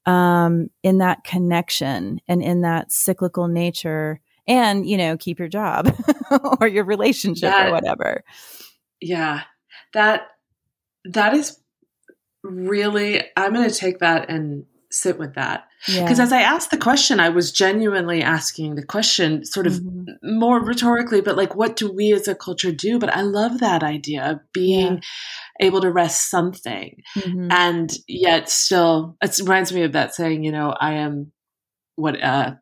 um, 0.05 0.69
in 0.83 0.97
that 0.99 1.23
connection 1.23 2.19
and 2.27 2.41
in 2.41 2.61
that 2.61 2.91
cyclical 2.91 3.47
nature 3.47 4.19
and 4.47 4.87
you 4.89 4.97
know 4.97 5.17
keep 5.17 5.39
your 5.39 5.47
job 5.47 5.95
or 6.59 6.67
your 6.67 6.83
relationship 6.83 7.51
that, 7.51 7.67
or 7.67 7.71
whatever. 7.71 8.23
Yeah. 8.99 9.41
That 9.93 10.27
that 11.05 11.33
is 11.33 11.59
really 12.43 13.23
i'm 13.37 13.53
going 13.53 13.69
to 13.69 13.75
take 13.75 13.99
that 13.99 14.29
and 14.29 14.65
sit 14.91 15.17
with 15.17 15.35
that 15.35 15.65
because 15.87 16.17
yeah. 16.17 16.23
as 16.23 16.31
i 16.31 16.41
asked 16.41 16.71
the 16.71 16.77
question 16.77 17.19
i 17.19 17.29
was 17.29 17.51
genuinely 17.51 18.21
asking 18.21 18.75
the 18.75 18.85
question 18.85 19.45
sort 19.45 19.65
of 19.65 19.73
mm-hmm. 19.73 20.39
more 20.39 20.63
rhetorically 20.63 21.21
but 21.21 21.37
like 21.37 21.55
what 21.55 21.75
do 21.75 21.91
we 21.91 22.13
as 22.13 22.27
a 22.27 22.35
culture 22.35 22.71
do 22.71 22.99
but 22.99 23.13
i 23.15 23.21
love 23.21 23.59
that 23.59 23.83
idea 23.83 24.23
of 24.23 24.39
being 24.53 24.95
yeah 24.95 24.99
able 25.61 25.81
to 25.81 25.91
rest 25.91 26.29
something 26.29 27.01
mm-hmm. 27.15 27.47
and 27.51 27.97
yet 28.07 28.49
still 28.49 29.15
it 29.21 29.37
reminds 29.39 29.71
me 29.71 29.83
of 29.83 29.93
that 29.93 30.13
saying 30.13 30.43
you 30.43 30.51
know 30.51 30.75
i 30.79 30.93
am 30.93 31.31
what 31.95 32.21
uh 32.21 32.53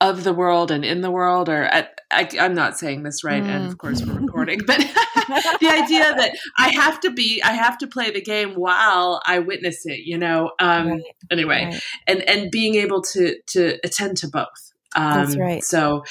of 0.00 0.24
the 0.24 0.32
world 0.32 0.70
and 0.70 0.84
in 0.84 1.00
the 1.00 1.10
world 1.10 1.48
or 1.48 1.64
at, 1.64 2.00
I, 2.10 2.28
am 2.38 2.54
not 2.54 2.78
saying 2.78 3.02
this 3.02 3.22
right 3.22 3.42
mm. 3.42 3.48
and 3.48 3.66
of 3.66 3.78
course 3.78 4.02
we're 4.02 4.18
recording 4.20 4.60
but 4.66 4.80
the 5.60 5.68
idea 5.68 6.14
that 6.14 6.32
i 6.58 6.70
have 6.70 7.00
to 7.00 7.10
be 7.10 7.42
i 7.42 7.52
have 7.52 7.78
to 7.78 7.86
play 7.86 8.10
the 8.10 8.20
game 8.20 8.54
while 8.54 9.20
i 9.26 9.38
witness 9.38 9.84
it 9.84 10.00
you 10.04 10.18
know 10.18 10.50
um 10.58 10.88
right. 10.88 11.02
anyway 11.30 11.64
right. 11.64 11.82
and 12.06 12.22
and 12.28 12.50
being 12.50 12.74
able 12.74 13.02
to 13.02 13.36
to 13.46 13.78
attend 13.84 14.16
to 14.16 14.28
both 14.28 14.72
um 14.96 15.24
That's 15.24 15.36
right. 15.36 15.64
so 15.64 16.04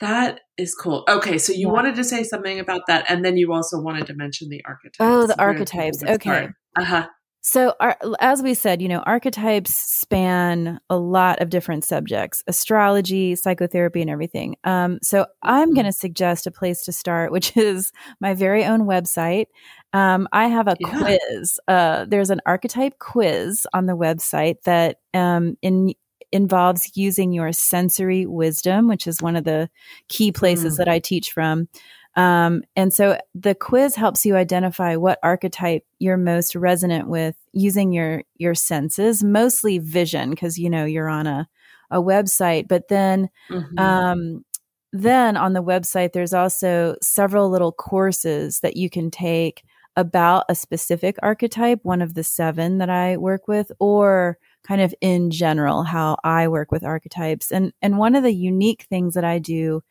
that 0.00 0.40
is 0.58 0.74
cool. 0.74 1.04
Okay, 1.08 1.38
so 1.38 1.52
you 1.52 1.68
yeah. 1.68 1.72
wanted 1.72 1.96
to 1.96 2.04
say 2.04 2.22
something 2.22 2.60
about 2.60 2.82
that, 2.86 3.06
and 3.08 3.24
then 3.24 3.36
you 3.36 3.52
also 3.52 3.80
wanted 3.80 4.06
to 4.08 4.14
mention 4.14 4.50
the 4.50 4.62
archetypes. 4.66 4.96
Oh, 5.00 5.26
the 5.26 5.40
archetypes. 5.40 6.02
Okay. 6.04 6.48
Uh 6.76 6.84
huh. 6.84 7.06
So, 7.48 7.74
our, 7.78 7.96
as 8.18 8.42
we 8.42 8.54
said, 8.54 8.82
you 8.82 8.88
know, 8.88 9.04
archetypes 9.06 9.72
span 9.72 10.80
a 10.90 10.98
lot 10.98 11.40
of 11.40 11.48
different 11.48 11.84
subjects 11.84 12.42
astrology, 12.48 13.36
psychotherapy, 13.36 14.00
and 14.00 14.10
everything. 14.10 14.56
Um, 14.64 14.98
so, 15.00 15.26
I'm 15.44 15.68
mm-hmm. 15.68 15.74
going 15.74 15.86
to 15.86 15.92
suggest 15.92 16.48
a 16.48 16.50
place 16.50 16.82
to 16.86 16.92
start, 16.92 17.30
which 17.30 17.56
is 17.56 17.92
my 18.20 18.34
very 18.34 18.64
own 18.64 18.80
website. 18.80 19.46
Um, 19.92 20.26
I 20.32 20.48
have 20.48 20.66
a 20.66 20.74
yeah. 20.80 20.98
quiz. 20.98 21.60
Uh, 21.68 22.06
there's 22.08 22.30
an 22.30 22.40
archetype 22.46 22.98
quiz 22.98 23.64
on 23.72 23.86
the 23.86 23.96
website 23.96 24.62
that 24.64 24.96
um, 25.14 25.56
in 25.62 25.94
involves 26.32 26.96
using 26.96 27.30
your 27.32 27.52
sensory 27.52 28.26
wisdom, 28.26 28.88
which 28.88 29.06
is 29.06 29.22
one 29.22 29.36
of 29.36 29.44
the 29.44 29.70
key 30.08 30.32
places 30.32 30.74
mm. 30.74 30.78
that 30.78 30.88
I 30.88 30.98
teach 30.98 31.30
from. 31.30 31.68
Um, 32.16 32.62
and 32.74 32.92
so 32.92 33.18
the 33.34 33.54
quiz 33.54 33.94
helps 33.94 34.24
you 34.24 34.36
identify 34.36 34.96
what 34.96 35.18
archetype 35.22 35.84
you're 35.98 36.16
most 36.16 36.56
resonant 36.56 37.08
with 37.08 37.36
using 37.52 37.92
your 37.92 38.24
your 38.36 38.54
senses, 38.54 39.22
mostly 39.22 39.78
vision, 39.78 40.30
because 40.30 40.58
you 40.58 40.70
know 40.70 40.86
you're 40.86 41.08
on 41.08 41.26
a 41.26 41.46
a 41.90 42.02
website. 42.02 42.68
But 42.68 42.88
then, 42.88 43.28
mm-hmm. 43.50 43.78
um, 43.78 44.44
then 44.92 45.36
on 45.36 45.52
the 45.52 45.62
website, 45.62 46.12
there's 46.12 46.34
also 46.34 46.96
several 47.02 47.50
little 47.50 47.72
courses 47.72 48.60
that 48.60 48.76
you 48.76 48.88
can 48.88 49.10
take 49.10 49.62
about 49.94 50.44
a 50.48 50.54
specific 50.54 51.16
archetype, 51.22 51.80
one 51.82 52.02
of 52.02 52.14
the 52.14 52.24
seven 52.24 52.78
that 52.78 52.90
I 52.90 53.16
work 53.16 53.48
with, 53.48 53.72
or 53.78 54.38
kind 54.66 54.80
of 54.80 54.94
in 55.00 55.30
general 55.30 55.84
how 55.84 56.16
I 56.24 56.48
work 56.48 56.72
with 56.72 56.84
archetypes. 56.84 57.52
And 57.52 57.72
and 57.82 57.98
one 57.98 58.14
of 58.14 58.22
the 58.22 58.34
unique 58.34 58.86
things 58.88 59.14
that 59.14 59.24
I 59.24 59.38
do 59.38 59.82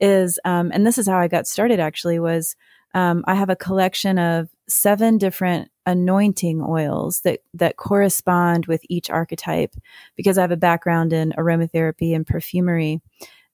is, 0.00 0.38
um, 0.44 0.70
and 0.72 0.86
this 0.86 0.98
is 0.98 1.08
how 1.08 1.18
I 1.18 1.28
got 1.28 1.46
started 1.46 1.80
actually, 1.80 2.18
was 2.18 2.56
um, 2.94 3.24
I 3.26 3.34
have 3.34 3.50
a 3.50 3.56
collection 3.56 4.18
of 4.18 4.48
seven 4.68 5.18
different 5.18 5.70
anointing 5.84 6.62
oils 6.62 7.20
that 7.20 7.40
that 7.54 7.76
correspond 7.76 8.66
with 8.66 8.80
each 8.88 9.10
archetype 9.10 9.74
because 10.16 10.38
I 10.38 10.40
have 10.40 10.50
a 10.50 10.56
background 10.56 11.12
in 11.12 11.32
aromatherapy 11.32 12.14
and 12.14 12.26
perfumery. 12.26 13.00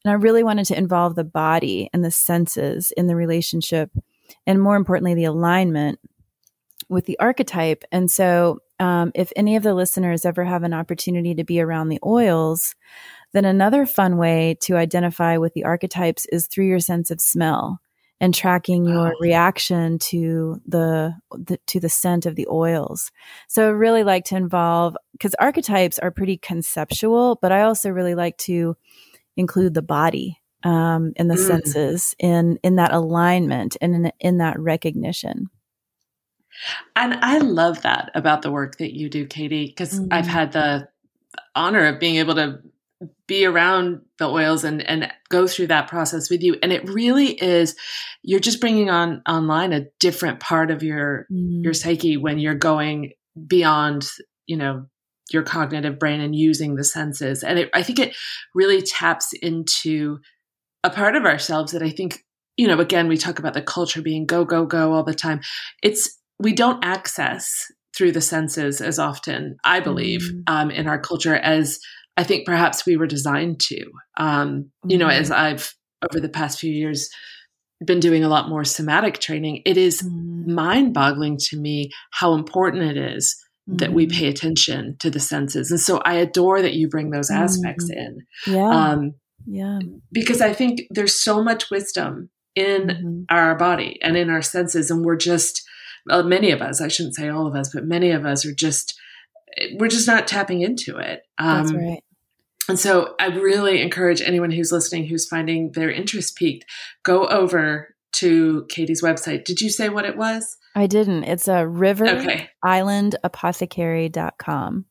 And 0.05 0.11
I 0.11 0.15
really 0.15 0.43
wanted 0.43 0.67
to 0.67 0.79
involve 0.79 1.15
the 1.15 1.25
body 1.25 1.91
and 1.93 2.05
the 2.05 2.11
senses 2.11 2.93
in 2.97 3.07
the 3.07 3.17
relationship 3.17 3.91
and 4.47 4.61
more 4.61 4.77
importantly 4.77 5.15
the 5.15 5.25
alignment 5.25 6.01
with 6.89 7.07
the 7.07 7.19
archetype. 7.19 7.85
And 7.93 8.11
so 8.11 8.61
um, 8.81 9.13
if 9.15 9.33
any 9.37 9.57
of 9.57 9.63
the 9.63 9.75
listeners 9.75 10.25
ever 10.25 10.45
have 10.45 10.63
an 10.63 10.75
opportunity 10.75 11.35
to 11.35 11.45
be 11.45 11.61
around 11.61 11.89
the 11.89 12.01
oils, 12.05 12.75
then 13.33 13.45
another 13.45 13.87
fun 13.87 14.17
way 14.17 14.57
to 14.63 14.77
identify 14.77 15.37
with 15.37 15.55
the 15.55 15.65
archetypes 15.65 16.27
is 16.33 16.47
through 16.47 16.67
your 16.67 16.81
sense 16.81 17.11
of 17.11 17.21
smell 17.21 17.81
and 18.21 18.35
tracking 18.35 18.85
your 18.85 19.15
oh. 19.15 19.19
reaction 19.21 19.99
to 19.99 20.61
the, 20.67 21.13
the, 21.33 21.59
to 21.67 21.81
the 21.81 21.89
scent 21.89 22.25
of 22.25 22.37
the 22.37 22.47
oils. 22.49 23.11
So 23.49 23.67
I 23.67 23.71
really 23.71 24.05
like 24.05 24.25
to 24.27 24.37
involve 24.37 24.97
because 25.13 25.35
archetypes 25.41 25.99
are 25.99 26.13
pretty 26.13 26.37
conceptual, 26.37 27.39
but 27.43 27.51
I 27.51 27.63
also 27.63 27.91
really 27.91 28.15
like 28.15 28.37
to 28.39 28.77
include 29.37 29.75
the 29.75 29.83
body 29.83 30.39
um, 30.63 31.13
in 31.17 31.29
the 31.29 31.35
mm. 31.35 31.47
senses 31.47 32.15
in 32.19 32.59
in 32.63 32.77
that 32.77 32.93
alignment 32.93 33.77
and 33.81 33.95
in, 33.95 34.13
in 34.21 34.39
that 34.39 34.59
recognition. 34.61 35.51
And 36.95 37.15
I 37.15 37.39
love 37.39 37.83
that 37.83 38.11
about 38.15 38.43
the 38.43 38.53
work 38.53 38.79
that 38.79 38.97
you 38.97 39.09
do, 39.09 39.27
Katie, 39.27 39.67
because 39.67 39.99
mm-hmm. 39.99 40.13
I've 40.13 40.27
had 40.27 40.53
the 40.53 40.89
honor 41.55 41.87
of 41.87 41.99
being 41.99 42.17
able 42.17 42.35
to 42.35 42.61
be 43.27 43.45
around 43.45 44.01
the 44.19 44.29
oils 44.29 44.65
and 44.65 44.83
and 44.83 45.11
go 45.31 45.47
through 45.47 45.67
that 45.67 45.89
process 45.89 46.31
with 46.31 46.43
you 46.43 46.57
and 46.63 46.73
it 46.73 46.89
really 46.89 47.33
is 47.33 47.75
you're 48.23 48.41
just 48.41 48.61
bringing 48.61 48.91
on 48.91 49.23
online 49.29 49.73
a 49.73 49.87
different 50.01 50.41
part 50.41 50.71
of 50.71 50.83
your 50.83 51.27
mm. 51.33 51.63
your 51.63 51.75
psyche 51.75 52.17
when 52.17 52.39
you're 52.39 52.55
going 52.55 53.13
beyond 53.47 54.07
you 54.47 54.57
know 54.57 54.87
your 55.31 55.43
cognitive 55.43 55.99
brain 55.99 56.21
and 56.21 56.35
using 56.35 56.75
the 56.75 56.85
senses 56.85 57.43
and 57.43 57.59
it, 57.59 57.71
i 57.75 57.83
think 57.83 57.99
it 57.99 58.15
really 58.55 58.83
taps 58.83 59.33
into 59.41 60.19
a 60.85 60.91
part 60.91 61.17
of 61.17 61.25
ourselves 61.25 61.73
that 61.73 61.83
i 61.83 61.91
think 61.91 62.25
you 62.57 62.67
know 62.67 62.79
again 62.79 63.09
we 63.09 63.17
talk 63.17 63.39
about 63.39 63.55
the 63.55 63.63
culture 63.63 64.03
being 64.03 64.27
go 64.27 64.45
go 64.45 64.67
go 64.67 64.93
all 64.93 65.05
the 65.05 65.15
time 65.15 65.41
it's 65.83 66.19
we 66.39 66.53
don't 66.53 66.85
access 66.85 67.67
through 67.97 68.13
the 68.13 68.21
senses 68.21 68.81
as 68.81 68.99
often 68.99 69.57
i 69.65 69.81
believe 69.81 70.21
mm. 70.21 70.43
um, 70.47 70.71
in 70.71 70.87
our 70.87 71.01
culture 71.01 71.37
as 71.37 71.79
I 72.17 72.25
think 72.25 72.47
perhaps 72.47 72.85
we 72.85 72.97
were 72.97 73.07
designed 73.07 73.61
to. 73.61 73.85
Um, 74.19 74.71
you 74.87 74.99
know, 74.99 75.09
as 75.09 75.31
mm-hmm. 75.31 75.41
I've 75.41 75.75
over 76.11 76.21
the 76.21 76.29
past 76.29 76.59
few 76.59 76.73
years 76.73 77.09
been 77.85 78.01
doing 78.01 78.25
a 78.25 78.29
lot 78.29 78.49
more 78.49 78.65
somatic 78.65 79.19
training, 79.19 79.63
it 79.65 79.77
is 79.77 80.03
mm. 80.03 80.47
mind 80.47 80.95
boggling 80.95 81.37
to 81.39 81.57
me 81.57 81.91
how 82.13 82.35
important 82.35 82.97
it 82.97 82.97
is 82.97 83.37
mm. 83.69 83.79
that 83.79 83.93
we 83.93 84.07
mm-hmm. 84.07 84.19
pay 84.19 84.29
attention 84.29 84.97
to 85.01 85.11
the 85.11 85.21
senses. 85.21 85.71
And 85.71 85.81
so 85.81 85.99
I 86.05 86.15
adore 86.15 86.63
that 86.63 86.75
you 86.75 86.89
bring 86.89 87.11
those 87.11 87.31
aspects 87.31 87.91
mm. 87.91 87.97
in. 87.97 88.19
Yeah. 88.47 88.69
Um, 88.69 89.15
yeah. 89.47 89.79
Because 90.13 90.41
I 90.41 90.53
think 90.53 90.83
there's 90.91 91.21
so 91.21 91.43
much 91.43 91.71
wisdom 91.71 92.31
in 92.55 92.83
mm-hmm. 92.83 93.23
our 93.31 93.57
body 93.57 93.99
and 94.03 94.17
in 94.17 94.31
our 94.31 94.43
senses. 94.43 94.91
And 94.91 95.05
we're 95.05 95.17
just, 95.17 95.63
well, 96.07 96.23
many 96.23 96.51
of 96.51 96.63
us, 96.63 96.81
I 96.81 96.89
shouldn't 96.89 97.17
say 97.17 97.29
all 97.29 97.47
of 97.47 97.57
us, 97.57 97.71
but 97.73 97.85
many 97.85 98.11
of 98.11 98.25
us 98.25 98.47
are 98.47 98.55
just 98.55 98.95
we're 99.75 99.89
just 99.89 100.07
not 100.07 100.27
tapping 100.27 100.63
into 100.63 100.99
it. 100.99 101.23
Um, 101.39 101.65
That's 101.65 101.73
right. 101.73 102.05
And 102.69 102.79
so 102.79 103.15
I 103.19 103.27
really 103.27 103.83
encourage 103.83 104.21
anyone 104.21 104.51
who's 104.51 104.73
listening 104.73 105.07
who's 105.07 105.27
finding 105.27 105.73
their 105.73 105.91
interest 105.91 106.37
peaked, 106.37 106.65
go 107.03 107.27
over 107.27 107.95
to 108.13 108.67
Katie's 108.69 109.03
website. 109.03 109.45
Did 109.45 109.61
you 109.61 109.69
say 109.69 109.89
what 109.89 110.05
it 110.05 110.17
was? 110.17 110.59
I 110.75 110.87
didn't. 110.87 111.25
It's 111.25 111.49
a 111.49 111.67
river 111.67 112.07
okay. 112.07 112.49
island 112.63 113.17
apothecary.com. 113.25 114.87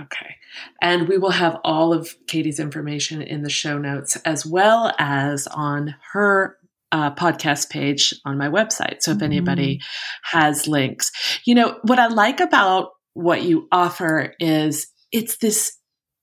Okay. 0.00 0.36
And 0.80 1.08
we 1.08 1.18
will 1.18 1.30
have 1.30 1.58
all 1.64 1.92
of 1.92 2.14
Katie's 2.26 2.58
information 2.58 3.22
in 3.22 3.42
the 3.42 3.50
show 3.50 3.78
notes 3.78 4.16
as 4.24 4.44
well 4.44 4.92
as 4.98 5.46
on 5.48 5.94
her 6.12 6.56
uh, 6.90 7.14
podcast 7.14 7.70
page 7.70 8.14
on 8.24 8.38
my 8.38 8.48
website. 8.48 9.02
So 9.02 9.10
if 9.10 9.16
mm-hmm. 9.16 9.24
anybody 9.24 9.80
has 10.22 10.66
links, 10.66 11.10
you 11.44 11.54
know, 11.54 11.78
what 11.82 11.98
I 11.98 12.06
like 12.06 12.40
about 12.40 12.90
what 13.14 13.42
you 13.42 13.68
offer 13.72 14.34
is 14.38 14.88
it's 15.12 15.38
this 15.38 15.78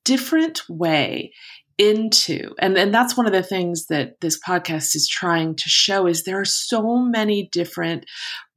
different 0.05 0.61
way 0.69 1.31
into 1.77 2.53
and 2.59 2.77
and 2.77 2.93
that's 2.93 3.17
one 3.17 3.25
of 3.25 3.31
the 3.31 3.41
things 3.41 3.87
that 3.87 4.19
this 4.21 4.39
podcast 4.45 4.95
is 4.95 5.07
trying 5.11 5.55
to 5.55 5.67
show 5.67 6.05
is 6.05 6.23
there 6.23 6.39
are 6.39 6.45
so 6.45 6.97
many 6.97 7.49
different 7.51 8.05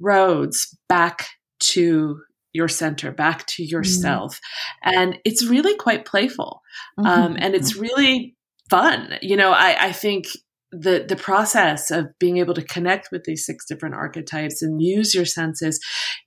roads 0.01 0.77
back 0.88 1.29
to 1.59 2.18
your 2.53 2.68
center 2.68 3.11
back 3.11 3.47
to 3.47 3.64
yourself 3.64 4.40
mm-hmm. 4.85 4.99
and 4.99 5.18
it's 5.25 5.44
really 5.44 5.77
quite 5.77 6.05
playful 6.05 6.61
mm-hmm. 6.99 7.07
um, 7.07 7.37
and 7.38 7.55
it's 7.55 7.77
really 7.77 8.37
fun 8.68 9.14
you 9.23 9.37
know 9.37 9.53
i 9.53 9.87
i 9.87 9.92
think 9.92 10.27
the 10.70 11.05
the 11.09 11.16
process 11.16 11.90
of 11.90 12.07
being 12.18 12.38
able 12.38 12.55
to 12.55 12.62
connect 12.62 13.09
with 13.12 13.25
these 13.25 13.47
six 13.47 13.64
different 13.64 13.94
archetypes 13.94 14.61
and 14.61 14.83
use 14.83 15.14
your 15.14 15.25
senses 15.25 15.81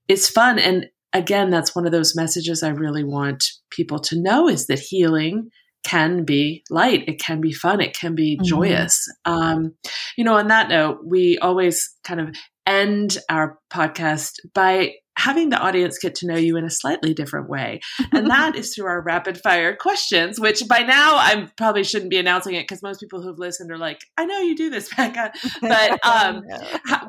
is 0.08 0.30
fun 0.30 0.58
and 0.58 0.88
again, 1.18 1.50
that's 1.50 1.76
one 1.76 1.86
of 1.86 1.92
those 1.92 2.16
messages 2.16 2.64
I 2.64 2.70
really 2.70 3.04
want 3.04 3.44
people 3.70 4.00
to 4.00 4.22
know 4.22 4.48
is 4.48 4.68
that 4.68 4.80
healing 4.80 5.50
can 5.86 6.26
be 6.26 6.64
light. 6.70 7.08
It 7.08 7.20
can 7.20 7.42
be 7.42 7.54
fun. 7.54 7.82
It 7.82 7.98
can 7.98 8.16
be 8.16 8.38
mm-hmm. 8.38 8.46
joyous. 8.46 9.06
Um, 9.26 9.76
you 10.18 10.24
know, 10.24 10.36
on 10.36 10.48
that 10.48 10.70
note, 10.70 11.00
we 11.06 11.38
always 11.40 11.90
kind 12.04 12.20
of 12.20 12.36
end 12.66 13.18
our 13.30 13.58
podcast 13.72 14.34
by 14.54 14.94
having 15.18 15.50
the 15.50 15.58
audience 15.58 15.98
get 15.98 16.16
to 16.16 16.28
know 16.28 16.36
you 16.36 16.56
in 16.58 16.64
a 16.64 16.70
slightly 16.70 17.14
different 17.14 17.50
way. 17.50 17.82
And 18.12 18.28
that 18.30 18.56
is 18.56 18.74
through 18.74 18.86
our 18.86 19.02
rapid 19.02 19.40
fire 19.40 19.76
questions, 19.76 20.40
which 20.40 20.68
by 20.68 20.80
now 20.80 21.16
I 21.16 21.50
probably 21.58 21.84
shouldn't 21.84 22.12
be 22.12 22.18
announcing 22.18 22.54
it 22.54 22.64
because 22.64 22.84
most 22.84 23.00
people 23.00 23.22
who've 23.22 23.40
listened 23.40 23.72
are 23.72 23.78
like, 23.78 24.00
I 24.18 24.26
know 24.26 24.40
you 24.40 24.56
do 24.56 24.70
this, 24.70 24.94
Becca. 24.96 25.34
But 25.62 26.00
um, 26.06 26.44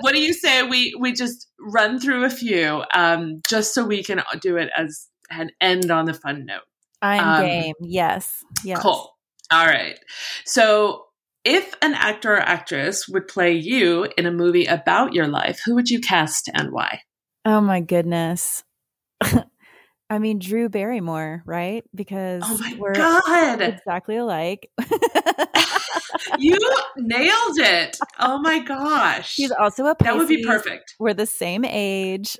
what 0.01 0.15
do 0.15 0.21
you 0.21 0.33
say 0.33 0.63
we, 0.63 0.95
we 0.99 1.13
just 1.13 1.49
run 1.61 2.01
through 2.01 2.25
a 2.25 2.31
few 2.31 2.83
um, 2.95 3.41
just 3.49 3.75
so 3.75 3.85
we 3.85 4.03
can 4.03 4.23
do 4.41 4.57
it 4.57 4.71
as 4.77 5.09
an 5.31 5.51
end 5.61 5.91
on 5.91 6.07
the 6.07 6.15
fun 6.15 6.47
note? 6.47 6.63
I'm 7.03 7.25
um, 7.25 7.47
game. 7.47 7.75
Yes. 7.81 8.43
Yes. 8.65 8.83
Cool. 8.83 9.15
All 9.53 9.67
right. 9.67 9.99
So 10.45 11.05
if 11.45 11.75
an 11.83 11.95
actor 11.95 12.35
or 12.35 12.41
actress 12.41 13.07
would 13.09 13.29
play 13.29 13.53
you 13.53 14.09
in 14.17 14.27
a 14.27 14.33
movie 14.33 14.67
about 14.67 15.15
your 15.15 15.29
life, 15.29 15.61
who 15.65 15.75
would 15.75 15.89
you 15.89 16.01
cast 16.01 16.51
and 16.53 16.73
why? 16.73 17.03
Oh 17.45 17.61
my 17.61 17.81
goodness. 17.81 18.65
I 20.11 20.19
mean, 20.19 20.39
Drew 20.39 20.69
Barrymore, 20.69 21.43
right? 21.45 21.83
Oh 21.85 21.91
because 21.95 22.43
oh 22.45 22.59
my 22.59 22.77
we're 22.79 22.95
God. 22.95 23.61
exactly 23.61 24.17
alike. 24.17 24.71
you 26.39 26.59
nailed 26.97 27.59
it. 27.59 27.99
Oh 28.19 28.39
my 28.41 28.61
gosh. 28.61 29.35
He's 29.37 29.51
also 29.51 29.87
a 29.87 29.95
Pisces. 29.95 30.13
That 30.13 30.19
would 30.19 30.29
be 30.29 30.45
perfect. 30.45 30.95
We're 30.99 31.15
the 31.15 31.27
same 31.27 31.65
age. 31.65 32.39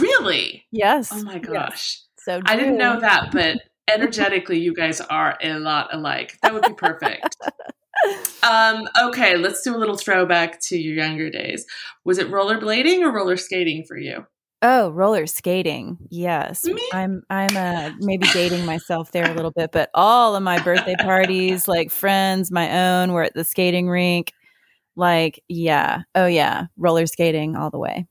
really? 0.00 0.64
Yes. 0.70 1.10
Oh 1.12 1.22
my 1.22 1.38
gosh. 1.38 1.52
Yes. 1.52 2.06
So 2.18 2.40
Drew. 2.40 2.52
I 2.52 2.56
didn't 2.56 2.78
know 2.78 3.00
that, 3.00 3.30
but 3.32 3.58
energetically, 3.92 4.58
you 4.58 4.74
guys 4.74 5.00
are 5.00 5.36
a 5.42 5.58
lot 5.58 5.92
alike. 5.92 6.38
That 6.42 6.54
would 6.54 6.62
be 6.62 6.74
perfect. 6.74 7.36
um, 8.42 8.88
okay, 9.02 9.36
let's 9.36 9.62
do 9.62 9.74
a 9.74 9.78
little 9.78 9.96
throwback 9.96 10.60
to 10.68 10.78
your 10.78 10.94
younger 10.94 11.30
days. 11.30 11.66
Was 12.04 12.18
it 12.18 12.30
rollerblading 12.30 13.00
or 13.00 13.12
roller 13.12 13.36
skating 13.36 13.84
for 13.86 13.96
you? 13.96 14.26
Oh, 14.64 14.90
roller 14.90 15.26
skating. 15.26 15.98
Yes. 16.08 16.64
Me? 16.64 16.80
I'm 16.92 17.24
I'm 17.30 17.56
uh 17.56 17.90
maybe 17.98 18.28
dating 18.28 18.64
myself 18.64 19.10
there 19.10 19.28
a 19.28 19.34
little 19.34 19.50
bit, 19.50 19.72
but 19.72 19.90
all 19.92 20.36
of 20.36 20.42
my 20.44 20.62
birthday 20.62 20.94
parties, 21.00 21.66
like 21.66 21.90
friends, 21.90 22.52
my 22.52 23.00
own, 23.00 23.12
were 23.12 23.24
at 23.24 23.34
the 23.34 23.42
skating 23.42 23.88
rink. 23.88 24.32
Like, 24.94 25.42
yeah. 25.48 26.02
Oh 26.14 26.26
yeah, 26.26 26.66
roller 26.76 27.06
skating 27.06 27.56
all 27.56 27.70
the 27.70 27.78
way. 27.78 28.06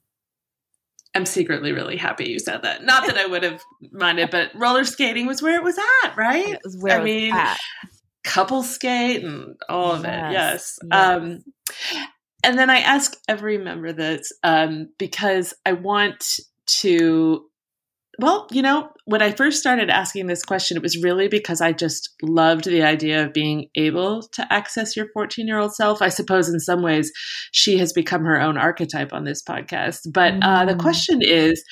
I'm 1.14 1.26
secretly 1.26 1.74
really 1.74 1.98
happy 1.98 2.30
you 2.30 2.40
said 2.40 2.64
that. 2.64 2.84
Not 2.84 3.06
that 3.08 3.18
I 3.18 3.26
would 3.26 3.44
have 3.44 3.62
minded, 3.92 4.30
but 4.32 4.52
roller 4.56 4.86
skating 4.86 5.26
was 5.28 5.42
where 5.42 5.56
it 5.56 5.64
was 5.64 5.78
at, 6.04 6.16
right? 6.16 6.50
It 6.54 6.62
was 6.64 6.78
where 6.80 6.98
I 7.00 7.02
it 7.02 7.04
mean, 7.04 7.34
at. 7.34 7.58
couple 8.24 8.64
skate 8.64 9.24
and 9.24 9.56
all 9.68 9.92
of 9.94 10.06
it. 10.06 10.08
Yes, 10.08 10.32
Yes. 10.32 10.80
yes. 10.84 10.92
Um, 10.92 11.44
and 12.44 12.58
then 12.58 12.70
I 12.70 12.80
ask 12.80 13.16
every 13.28 13.58
member 13.58 13.92
this 13.94 14.32
um, 14.44 14.90
because 14.98 15.54
I 15.66 15.74
want 15.74 16.40
to. 16.80 17.46
Well, 18.20 18.48
you 18.52 18.62
know, 18.62 18.90
when 19.06 19.22
I 19.22 19.32
first 19.32 19.60
started 19.60 19.90
asking 19.90 20.28
this 20.28 20.44
question, 20.44 20.78
it 20.78 20.84
was 20.84 21.02
really 21.02 21.28
because 21.28 21.62
I 21.62 21.72
just 21.72 22.10
loved 22.22 22.66
the 22.66 22.84
idea 22.84 23.26
of 23.26 23.34
being 23.34 23.68
able 23.76 24.24
to 24.34 24.54
access 24.54 24.96
your 24.96 25.08
14 25.14 25.48
year 25.48 25.58
old 25.58 25.74
self. 25.74 26.02
I 26.02 26.10
suppose 26.10 26.50
in 26.50 26.60
some 26.60 26.82
ways 26.82 27.12
she 27.52 27.78
has 27.78 27.94
become 27.94 28.24
her 28.26 28.40
own 28.40 28.58
archetype 28.58 29.14
on 29.14 29.24
this 29.24 29.42
podcast. 29.42 30.02
But 30.14 30.34
uh, 30.42 30.66
the 30.66 30.76
Mm. 30.76 30.80
question 30.80 31.22
is 31.22 31.64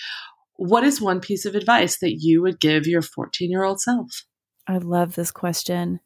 what 0.55 0.83
is 0.83 1.01
one 1.01 1.19
piece 1.19 1.45
of 1.45 1.55
advice 1.55 1.99
that 1.99 2.17
you 2.19 2.41
would 2.41 2.59
give 2.59 2.87
your 2.87 3.01
14 3.01 3.49
year 3.51 3.63
old 3.63 3.79
self? 3.81 4.25
I 4.67 4.77
love 4.77 5.15
this 5.15 5.31
question. 5.31 5.99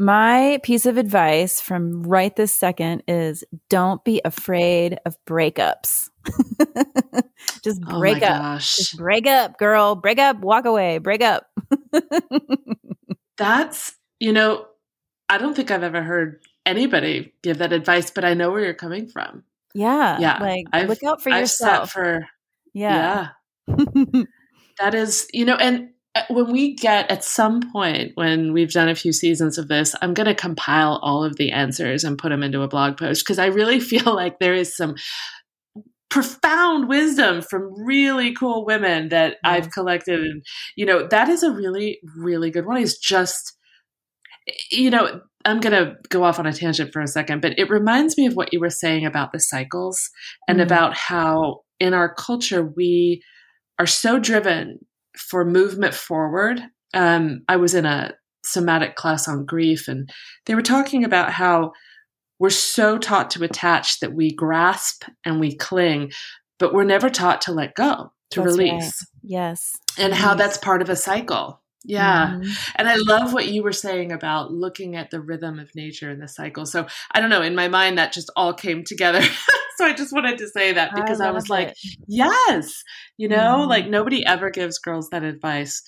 My 0.00 0.58
piece 0.62 0.86
of 0.86 0.96
advice 0.96 1.60
from 1.60 2.02
right 2.04 2.34
this 2.34 2.52
second 2.52 3.02
is 3.06 3.44
don't 3.68 4.02
be 4.02 4.22
afraid 4.24 4.98
of 5.04 5.14
breakups. 5.26 6.08
Just 7.62 7.82
oh 7.86 7.98
break 8.00 8.22
oh 8.22 8.26
up. 8.26 8.40
gosh. 8.42 8.76
Just 8.78 8.96
break 8.96 9.26
up, 9.26 9.58
girl. 9.58 9.94
Break 9.96 10.18
up, 10.18 10.38
walk 10.40 10.64
away, 10.64 10.96
break 10.96 11.20
up. 11.20 11.46
That's, 13.36 13.94
you 14.18 14.32
know, 14.32 14.66
I 15.28 15.36
don't 15.36 15.54
think 15.54 15.70
I've 15.70 15.82
ever 15.82 16.02
heard 16.02 16.40
anybody 16.64 17.34
give 17.42 17.58
that 17.58 17.74
advice, 17.74 18.10
but 18.10 18.24
I 18.24 18.32
know 18.32 18.50
where 18.50 18.60
you're 18.64 18.72
coming 18.72 19.06
from. 19.06 19.44
yeah. 19.74 20.18
Yeah, 20.18 20.38
Like 20.40 20.64
I've- 20.72 20.88
look 20.88 21.02
out 21.04 21.22
for 21.22 21.30
I've 21.30 21.50
sat 21.50 21.66
yourself. 21.82 21.90
for, 21.92 22.26
yeah. 22.72 23.28
yeah. 23.68 24.22
That 24.78 24.94
is, 24.94 25.28
you 25.34 25.44
know, 25.44 25.56
and 25.56 25.90
when 26.28 26.50
we 26.50 26.74
get 26.74 27.10
at 27.10 27.22
some 27.24 27.60
point 27.72 28.12
when 28.16 28.52
we've 28.52 28.72
done 28.72 28.88
a 28.88 28.94
few 28.94 29.12
seasons 29.12 29.58
of 29.58 29.68
this, 29.68 29.94
I'm 30.02 30.14
going 30.14 30.26
to 30.26 30.34
compile 30.34 30.98
all 31.02 31.22
of 31.24 31.36
the 31.36 31.52
answers 31.52 32.02
and 32.04 32.18
put 32.18 32.30
them 32.30 32.42
into 32.42 32.62
a 32.62 32.68
blog 32.68 32.96
post 32.96 33.24
because 33.24 33.38
I 33.38 33.46
really 33.46 33.80
feel 33.92 34.14
like 34.14 34.38
there 34.38 34.54
is 34.54 34.76
some 34.76 34.96
profound 36.10 36.88
wisdom 36.88 37.40
from 37.40 37.72
really 37.84 38.34
cool 38.34 38.64
women 38.66 39.10
that 39.10 39.36
Yeah. 39.44 39.50
I've 39.52 39.70
collected. 39.70 40.20
And, 40.20 40.42
you 40.76 40.84
know, 40.84 41.06
that 41.06 41.28
is 41.28 41.42
a 41.42 41.52
really, 41.52 42.00
really 42.16 42.50
good 42.50 42.66
one. 42.66 42.78
Is 42.82 42.98
just, 42.98 43.56
you 44.70 44.90
know, 44.90 45.20
I'm 45.44 45.60
going 45.60 45.72
to 45.72 45.94
go 46.08 46.24
off 46.24 46.38
on 46.38 46.46
a 46.46 46.52
tangent 46.52 46.92
for 46.92 47.00
a 47.00 47.06
second, 47.06 47.40
but 47.40 47.58
it 47.58 47.70
reminds 47.70 48.18
me 48.18 48.26
of 48.26 48.34
what 48.34 48.52
you 48.52 48.60
were 48.60 48.70
saying 48.70 49.06
about 49.06 49.32
the 49.32 49.38
cycles 49.40 50.00
and 50.48 50.58
Mhm. 50.58 50.64
about 50.64 50.94
how 50.96 51.60
in 51.78 51.94
our 51.94 52.12
culture 52.12 52.62
we 52.76 53.22
are 53.78 53.86
so 53.86 54.18
driven 54.18 54.80
for 55.20 55.44
movement 55.44 55.94
forward. 55.94 56.60
Um, 56.94 57.42
I 57.48 57.56
was 57.56 57.74
in 57.74 57.84
a 57.86 58.14
somatic 58.44 58.96
class 58.96 59.28
on 59.28 59.44
grief, 59.44 59.86
and 59.86 60.10
they 60.46 60.54
were 60.54 60.62
talking 60.62 61.04
about 61.04 61.30
how 61.32 61.72
we're 62.38 62.50
so 62.50 62.96
taught 62.98 63.30
to 63.32 63.44
attach 63.44 64.00
that 64.00 64.14
we 64.14 64.32
grasp 64.34 65.04
and 65.24 65.38
we 65.38 65.54
cling, 65.54 66.10
but 66.58 66.72
we're 66.72 66.84
never 66.84 67.10
taught 67.10 67.42
to 67.42 67.52
let 67.52 67.74
go, 67.74 68.12
to 68.30 68.40
That's 68.40 68.56
right. 68.56 68.64
release, 68.72 69.06
Yes. 69.22 69.76
and 69.98 70.14
how 70.14 70.34
that's 70.34 70.56
part 70.56 70.80
of 70.82 70.88
a 70.88 70.96
cycle. 70.96 71.60
Yeah. 71.84 72.32
Mhm. 72.34 72.72
And 72.76 72.88
I 72.88 72.96
love 72.96 73.32
what 73.32 73.48
you 73.48 73.62
were 73.62 73.72
saying 73.72 74.12
about 74.12 74.52
looking 74.52 74.96
at 74.96 75.10
the 75.10 75.20
rhythm 75.20 75.58
of 75.58 75.74
nature 75.74 76.10
and 76.10 76.20
the 76.20 76.28
cycle. 76.28 76.66
So 76.66 76.86
I 77.12 77.20
don't 77.20 77.30
know, 77.30 77.40
in 77.42 77.54
my 77.54 77.68
mind, 77.68 77.96
that 77.98 78.12
just 78.12 78.30
all 78.36 78.52
came 78.52 78.84
together. 78.84 79.20
so 79.80 79.86
I 79.86 79.92
just 79.94 80.12
wanted 80.12 80.38
to 80.38 80.48
say 80.48 80.72
that 80.74 80.94
because 80.94 81.20
I, 81.20 81.30
was 81.30 81.48
love 81.48 81.58
like, 81.58 81.74
yes, 82.06 82.82
you 83.16 83.28
know, 83.28 83.64
Mhm. 83.64 83.68
like 83.68 83.88
nobody 83.88 84.24
ever 84.26 84.50
gives 84.50 84.78
girls 84.78 85.08
that 85.10 85.22
advice. 85.22 85.82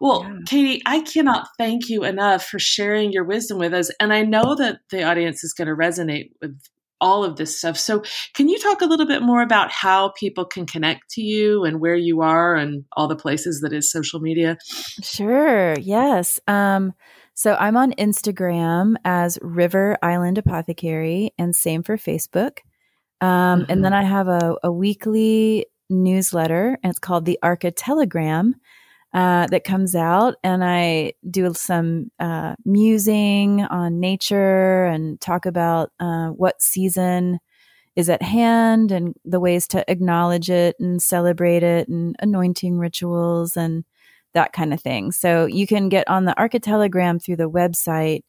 Well, 0.00 0.22
Yeah. 0.24 0.36
Katie, 0.46 0.82
I 0.86 1.00
cannot 1.00 1.48
thank 1.58 1.88
you 1.88 2.04
enough 2.04 2.44
for 2.44 2.58
sharing 2.58 3.12
your 3.12 3.24
wisdom 3.24 3.58
with 3.58 3.72
us. 3.74 3.90
And 4.00 4.12
I 4.12 4.22
know 4.22 4.54
that 4.56 4.80
the 4.90 5.02
audience 5.04 5.42
is 5.44 5.54
going 5.54 5.68
to 5.68 5.74
resonate 5.74 6.30
with 6.42 6.58
all 7.00 7.24
of 7.24 7.36
this 7.36 7.56
stuff. 7.56 7.78
So 7.78 8.02
can 8.34 8.48
you 8.48 8.58
talk 8.58 8.82
a 8.82 8.86
little 8.86 9.06
bit 9.06 9.22
more 9.22 9.40
about 9.40 9.70
how 9.70 10.10
people 10.18 10.44
can 10.44 10.66
connect 10.66 11.08
to 11.10 11.22
you 11.22 11.64
and 11.64 11.80
where 11.80 11.94
you 11.94 12.22
are 12.22 12.56
and 12.56 12.84
all 12.96 13.06
the 13.06 13.14
places 13.16 13.60
that 13.60 13.72
is 13.72 13.90
social 13.90 14.18
media? 14.20 14.56
Sure. 15.02 15.74
Yes. 15.78 16.40
Um, 16.48 16.92
so 17.34 17.54
I'm 17.54 17.76
on 17.76 17.92
Instagram 17.92 18.96
as 19.04 19.38
River 19.42 19.96
Island 20.02 20.38
Apothecary, 20.38 21.32
and 21.38 21.54
same 21.54 21.84
for 21.84 21.96
Facebook. 21.96 22.58
Um, 23.20 23.62
Mhm. 23.62 23.66
And 23.68 23.84
then 23.84 23.92
I 23.92 24.02
have 24.02 24.28
a, 24.28 24.56
a 24.62 24.70
weekly 24.72 25.66
newsletter, 25.90 26.78
and 26.82 26.90
it's 26.90 26.98
called 26.98 27.24
the 27.24 27.38
Arca 27.42 27.70
Telegram. 27.70 28.54
Uh, 29.14 29.46
that 29.46 29.64
comes 29.64 29.96
out, 29.96 30.34
and 30.44 30.62
I 30.62 31.14
do 31.30 31.54
some 31.54 32.10
uh, 32.20 32.56
musing 32.66 33.62
on 33.62 34.00
nature 34.00 34.84
and 34.84 35.18
talk 35.18 35.46
about 35.46 35.92
uh, 35.98 36.28
what 36.28 36.60
season 36.60 37.38
is 37.96 38.10
at 38.10 38.20
hand 38.20 38.92
and 38.92 39.14
the 39.24 39.40
ways 39.40 39.66
to 39.68 39.82
acknowledge 39.90 40.50
it 40.50 40.76
and 40.78 41.02
celebrate 41.02 41.62
it 41.62 41.88
and 41.88 42.16
anointing 42.20 42.76
rituals 42.78 43.56
and 43.56 43.82
that 44.34 44.52
kind 44.52 44.74
of 44.74 44.80
thing. 44.82 45.10
So 45.10 45.46
you 45.46 45.66
can 45.66 45.88
get 45.88 46.06
on 46.06 46.26
the 46.26 46.38
Arca 46.38 46.60
Telegram 46.60 47.18
through 47.18 47.36
the 47.36 47.50
website, 47.50 48.24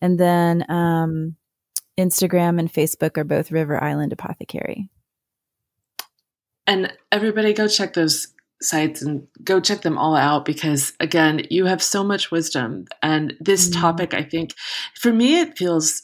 and 0.00 0.18
then 0.18 0.64
um, 0.70 1.36
Instagram 1.98 2.58
and 2.58 2.72
Facebook 2.72 3.16
are 3.18 3.24
both 3.24 3.52
River 3.52 3.82
Island 3.82 4.12
Apothecary. 4.12 4.88
And 6.66 6.92
everybody 7.10 7.52
go 7.52 7.68
check 7.68 7.94
those 7.94 8.28
sites 8.60 9.02
and 9.02 9.26
go 9.42 9.60
check 9.60 9.82
them 9.82 9.98
all 9.98 10.14
out 10.14 10.44
because 10.44 10.92
again, 11.00 11.42
you 11.50 11.66
have 11.66 11.82
so 11.82 12.04
much 12.04 12.30
wisdom 12.30 12.86
and 13.02 13.34
this 13.40 13.68
Mm. 13.68 13.80
topic 13.80 14.14
I 14.14 14.22
think 14.22 14.54
for 14.94 15.12
me 15.12 15.40
it 15.40 15.58
feels 15.58 16.00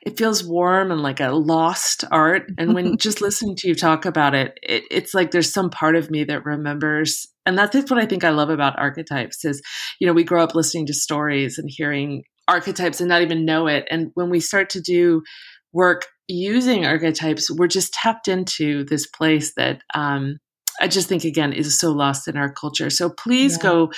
it 0.00 0.16
feels 0.16 0.42
warm 0.42 0.90
and 0.90 1.02
like 1.02 1.20
a 1.20 1.28
lost 1.32 2.04
art 2.10 2.50
and 2.56 2.74
when 2.74 2.96
just 2.98 3.20
listening 3.20 3.54
to 3.56 3.68
you 3.68 3.74
talk 3.74 4.06
about 4.06 4.34
it, 4.34 4.58
it 4.62 4.84
it's 4.90 5.12
like 5.12 5.30
there's 5.30 5.52
some 5.52 5.68
part 5.68 5.94
of 5.96 6.10
me 6.10 6.24
that 6.24 6.46
remembers 6.46 7.28
and 7.44 7.58
that's 7.58 7.74
what 7.74 7.98
I 7.98 8.06
think 8.06 8.24
I 8.24 8.30
love 8.30 8.48
about 8.48 8.78
archetypes 8.78 9.44
is 9.44 9.60
you 10.00 10.06
know 10.06 10.14
we 10.14 10.24
grow 10.24 10.42
up 10.42 10.54
listening 10.54 10.86
to 10.86 10.94
stories 10.94 11.58
and 11.58 11.68
hearing 11.70 12.24
archetypes 12.48 13.00
and 13.00 13.08
not 13.08 13.22
even 13.22 13.44
know 13.44 13.66
it 13.66 13.86
and 13.90 14.10
when 14.14 14.30
we 14.30 14.40
start 14.40 14.70
to 14.70 14.80
do 14.80 15.22
work 15.72 16.06
using 16.28 16.84
archetypes, 16.86 17.50
we're 17.50 17.66
just 17.68 17.92
tapped 17.92 18.28
into 18.28 18.84
this 18.84 19.06
place 19.06 19.54
that 19.54 19.82
um, 19.94 20.38
I 20.80 20.86
just 20.86 21.08
think, 21.08 21.24
again, 21.24 21.52
is 21.52 21.78
so 21.78 21.90
lost 21.90 22.28
in 22.28 22.36
our 22.36 22.52
culture. 22.52 22.90
So 22.90 23.10
please 23.10 23.56
Yeah. 23.56 23.62
go 23.62 23.92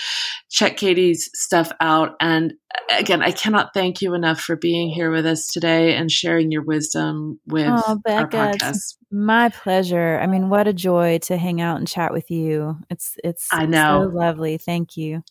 check 0.48 0.76
Katie's 0.76 1.28
stuff 1.34 1.70
out. 1.80 2.14
And 2.20 2.54
again, 2.96 3.22
I 3.22 3.32
cannot 3.32 3.74
thank 3.74 4.00
you 4.00 4.14
enough 4.14 4.40
for 4.40 4.56
being 4.56 4.88
here 4.90 5.10
with 5.10 5.26
us 5.26 5.50
today 5.50 5.94
and 5.94 6.10
sharing 6.10 6.50
your 6.50 6.62
wisdom 6.62 7.40
with 7.46 7.68
Oh, 7.68 8.00
our 8.06 8.26
Becca, 8.26 8.52
it's 8.54 8.64
podcast. 8.64 8.96
My 9.10 9.48
pleasure. 9.50 10.18
I 10.22 10.26
mean, 10.26 10.48
what 10.48 10.68
a 10.68 10.72
joy 10.72 11.18
to 11.22 11.36
hang 11.36 11.60
out 11.60 11.78
and 11.78 11.86
chat 11.88 12.12
with 12.12 12.30
you. 12.30 12.78
It's 12.88 13.14
it's 13.22 13.48
I 13.52 13.66
know. 13.66 14.08
so 14.10 14.16
lovely. 14.16 14.56
Thank 14.56 14.96
you. 14.96 15.22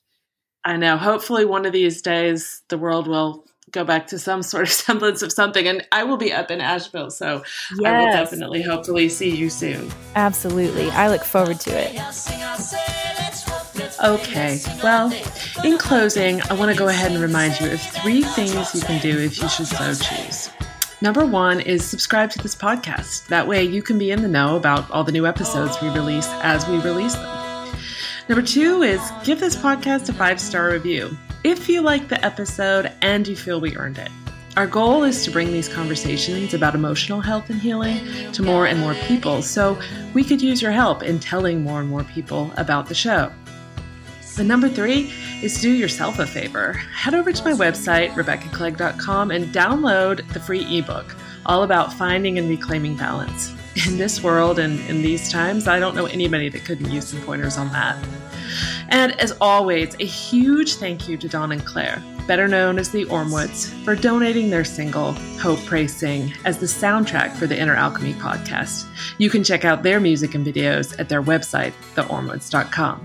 I 0.66 0.78
know. 0.78 0.98
Hopefully, 0.98 1.46
one 1.46 1.66
of 1.66 1.74
these 1.74 2.02
days, 2.02 2.62
the 2.68 2.78
world 2.78 3.08
will 3.08 3.46
go 3.72 3.84
back 3.84 4.08
to 4.08 4.20
some 4.20 4.42
sort 4.52 4.64
of 4.64 4.70
semblance 4.70 5.22
of 5.22 5.32
something. 5.32 5.68
And 5.68 5.86
I 5.92 6.04
will 6.04 6.18
be 6.18 6.34
up 6.34 6.52
in 6.52 6.62
Asheville. 6.62 7.12
So 7.12 7.44
I 7.86 8.00
will 8.00 8.12
definitely, 8.12 8.62
hopefully, 8.62 9.10
see 9.10 9.36
you 9.36 9.50
soon. 9.50 9.92
absolutely. 10.16 10.90
I 10.92 11.10
look 11.10 11.24
forward 11.24 11.60
to 11.62 11.72
it. 11.72 12.00
Okay, 14.04 14.60
well, 14.82 15.12
in 15.64 15.78
closing, 15.78 16.42
I 16.44 16.54
want 16.54 16.72
to 16.72 16.78
go 16.78 16.88
ahead 16.88 17.12
and 17.12 17.22
remind 17.22 17.60
you 17.60 17.72
of 17.72 17.82
three 17.82 18.22
things 18.22 18.74
you 18.74 18.82
can 18.82 19.02
do 19.02 19.18
if 19.20 19.42
you 19.42 19.50
should 19.50 19.68
so 19.68 19.94
choose. 19.94 20.50
Number 21.02 21.26
one 21.26 21.60
is 21.62 21.86
subscribe 21.86 22.30
to 22.32 22.40
this 22.40 22.56
podcast. 22.56 23.28
That 23.28 23.48
way 23.48 23.64
you 23.64 23.82
can 23.82 23.98
be 23.98 24.12
in 24.12 24.22
the 24.22 24.28
know 24.28 24.56
about 24.56 24.90
all 24.92 25.04
the 25.04 25.12
new 25.12 25.26
episodes 25.26 25.82
we 25.82 25.90
release 25.90 26.28
as 26.42 26.68
we 26.68 26.78
release 26.78 27.16
them. 27.16 27.49
Number 28.30 28.46
two 28.46 28.84
is 28.84 29.02
give 29.24 29.40
this 29.40 29.56
podcast 29.56 30.08
a 30.08 30.14
five 30.14 30.40
star 30.40 30.70
review 30.70 31.18
if 31.44 31.68
you 31.68 31.82
like 31.82 32.10
the 32.10 32.24
episode 32.24 32.92
and 33.02 33.28
you 33.28 33.36
feel 33.36 33.60
we 33.60 33.76
earned 33.76 33.98
it. 33.98 34.12
Our 34.56 34.68
goal 34.68 35.02
is 35.02 35.24
to 35.24 35.32
bring 35.32 35.52
these 35.52 35.68
conversations 35.68 36.54
about 36.54 36.76
emotional 36.76 37.22
health 37.22 37.50
and 37.50 37.60
healing 37.60 38.32
to 38.34 38.44
more 38.44 38.68
and 38.68 38.80
more 38.80 38.94
people, 39.08 39.42
so 39.42 39.82
we 40.14 40.24
could 40.24 40.44
use 40.44 40.62
your 40.62 40.72
help 40.72 41.02
in 41.02 41.18
telling 41.20 41.64
more 41.64 41.80
and 41.80 41.90
more 41.90 42.04
people 42.04 42.52
about 42.56 42.86
the 42.86 42.94
show. 42.94 43.32
The 44.36 44.44
number 44.44 44.70
three 44.70 45.12
is 45.42 45.60
do 45.60 45.72
yourself 45.72 46.20
a 46.20 46.28
favor. 46.28 46.74
Head 46.74 47.16
over 47.16 47.34
to 47.34 47.44
my 47.44 47.54
website, 47.54 48.12
RebeccaClegg.com, 48.12 49.32
and 49.32 49.46
download 49.46 50.32
the 50.34 50.40
free 50.40 50.78
ebook 50.78 51.16
all 51.48 51.64
about 51.64 51.94
finding 51.94 52.38
and 52.38 52.48
reclaiming 52.48 52.96
balance. 52.96 53.56
In 53.88 53.98
this 53.98 54.22
world 54.22 54.60
and 54.60 54.80
in 54.90 55.02
these 55.02 55.32
times, 55.32 55.68
I 55.68 55.80
don't 55.80 55.96
know 55.96 56.06
anybody 56.06 56.50
that 56.50 56.66
couldn't 56.66 56.92
use 56.92 57.08
some 57.08 57.22
pointers 57.22 57.58
on 57.58 57.72
that. 57.72 57.98
And 58.90 59.20
as 59.20 59.32
always, 59.40 59.96
a 60.00 60.06
huge 60.06 60.76
thank 60.76 61.08
you 61.08 61.18
to 61.18 61.28
Dawn 61.30 61.52
and 61.52 61.66
Claire. 61.66 62.04
better 62.28 62.48
known 62.48 62.78
as 62.78 62.92
the 62.92 63.06
Ormewoods, 63.06 63.70
for 63.84 63.96
donating 63.96 64.52
their 64.52 64.64
single, 64.64 65.14
Hope 65.42 65.58
Pray 65.66 65.88
Sing, 65.88 66.32
as 66.46 66.60
the 66.60 66.68
soundtrack 66.68 67.32
for 67.36 67.48
the 67.48 67.60
Inner 67.60 67.74
Alchemy 67.74 68.14
podcast. 68.14 68.86
You 69.18 69.32
can 69.32 69.44
check 69.44 69.66
out 69.66 69.82
their 69.82 70.00
music 70.00 70.36
and 70.36 70.46
videos 70.46 70.94
at 71.00 71.10
their 71.10 71.24
website, 71.24 71.74
theormewoods.com. 71.96 73.04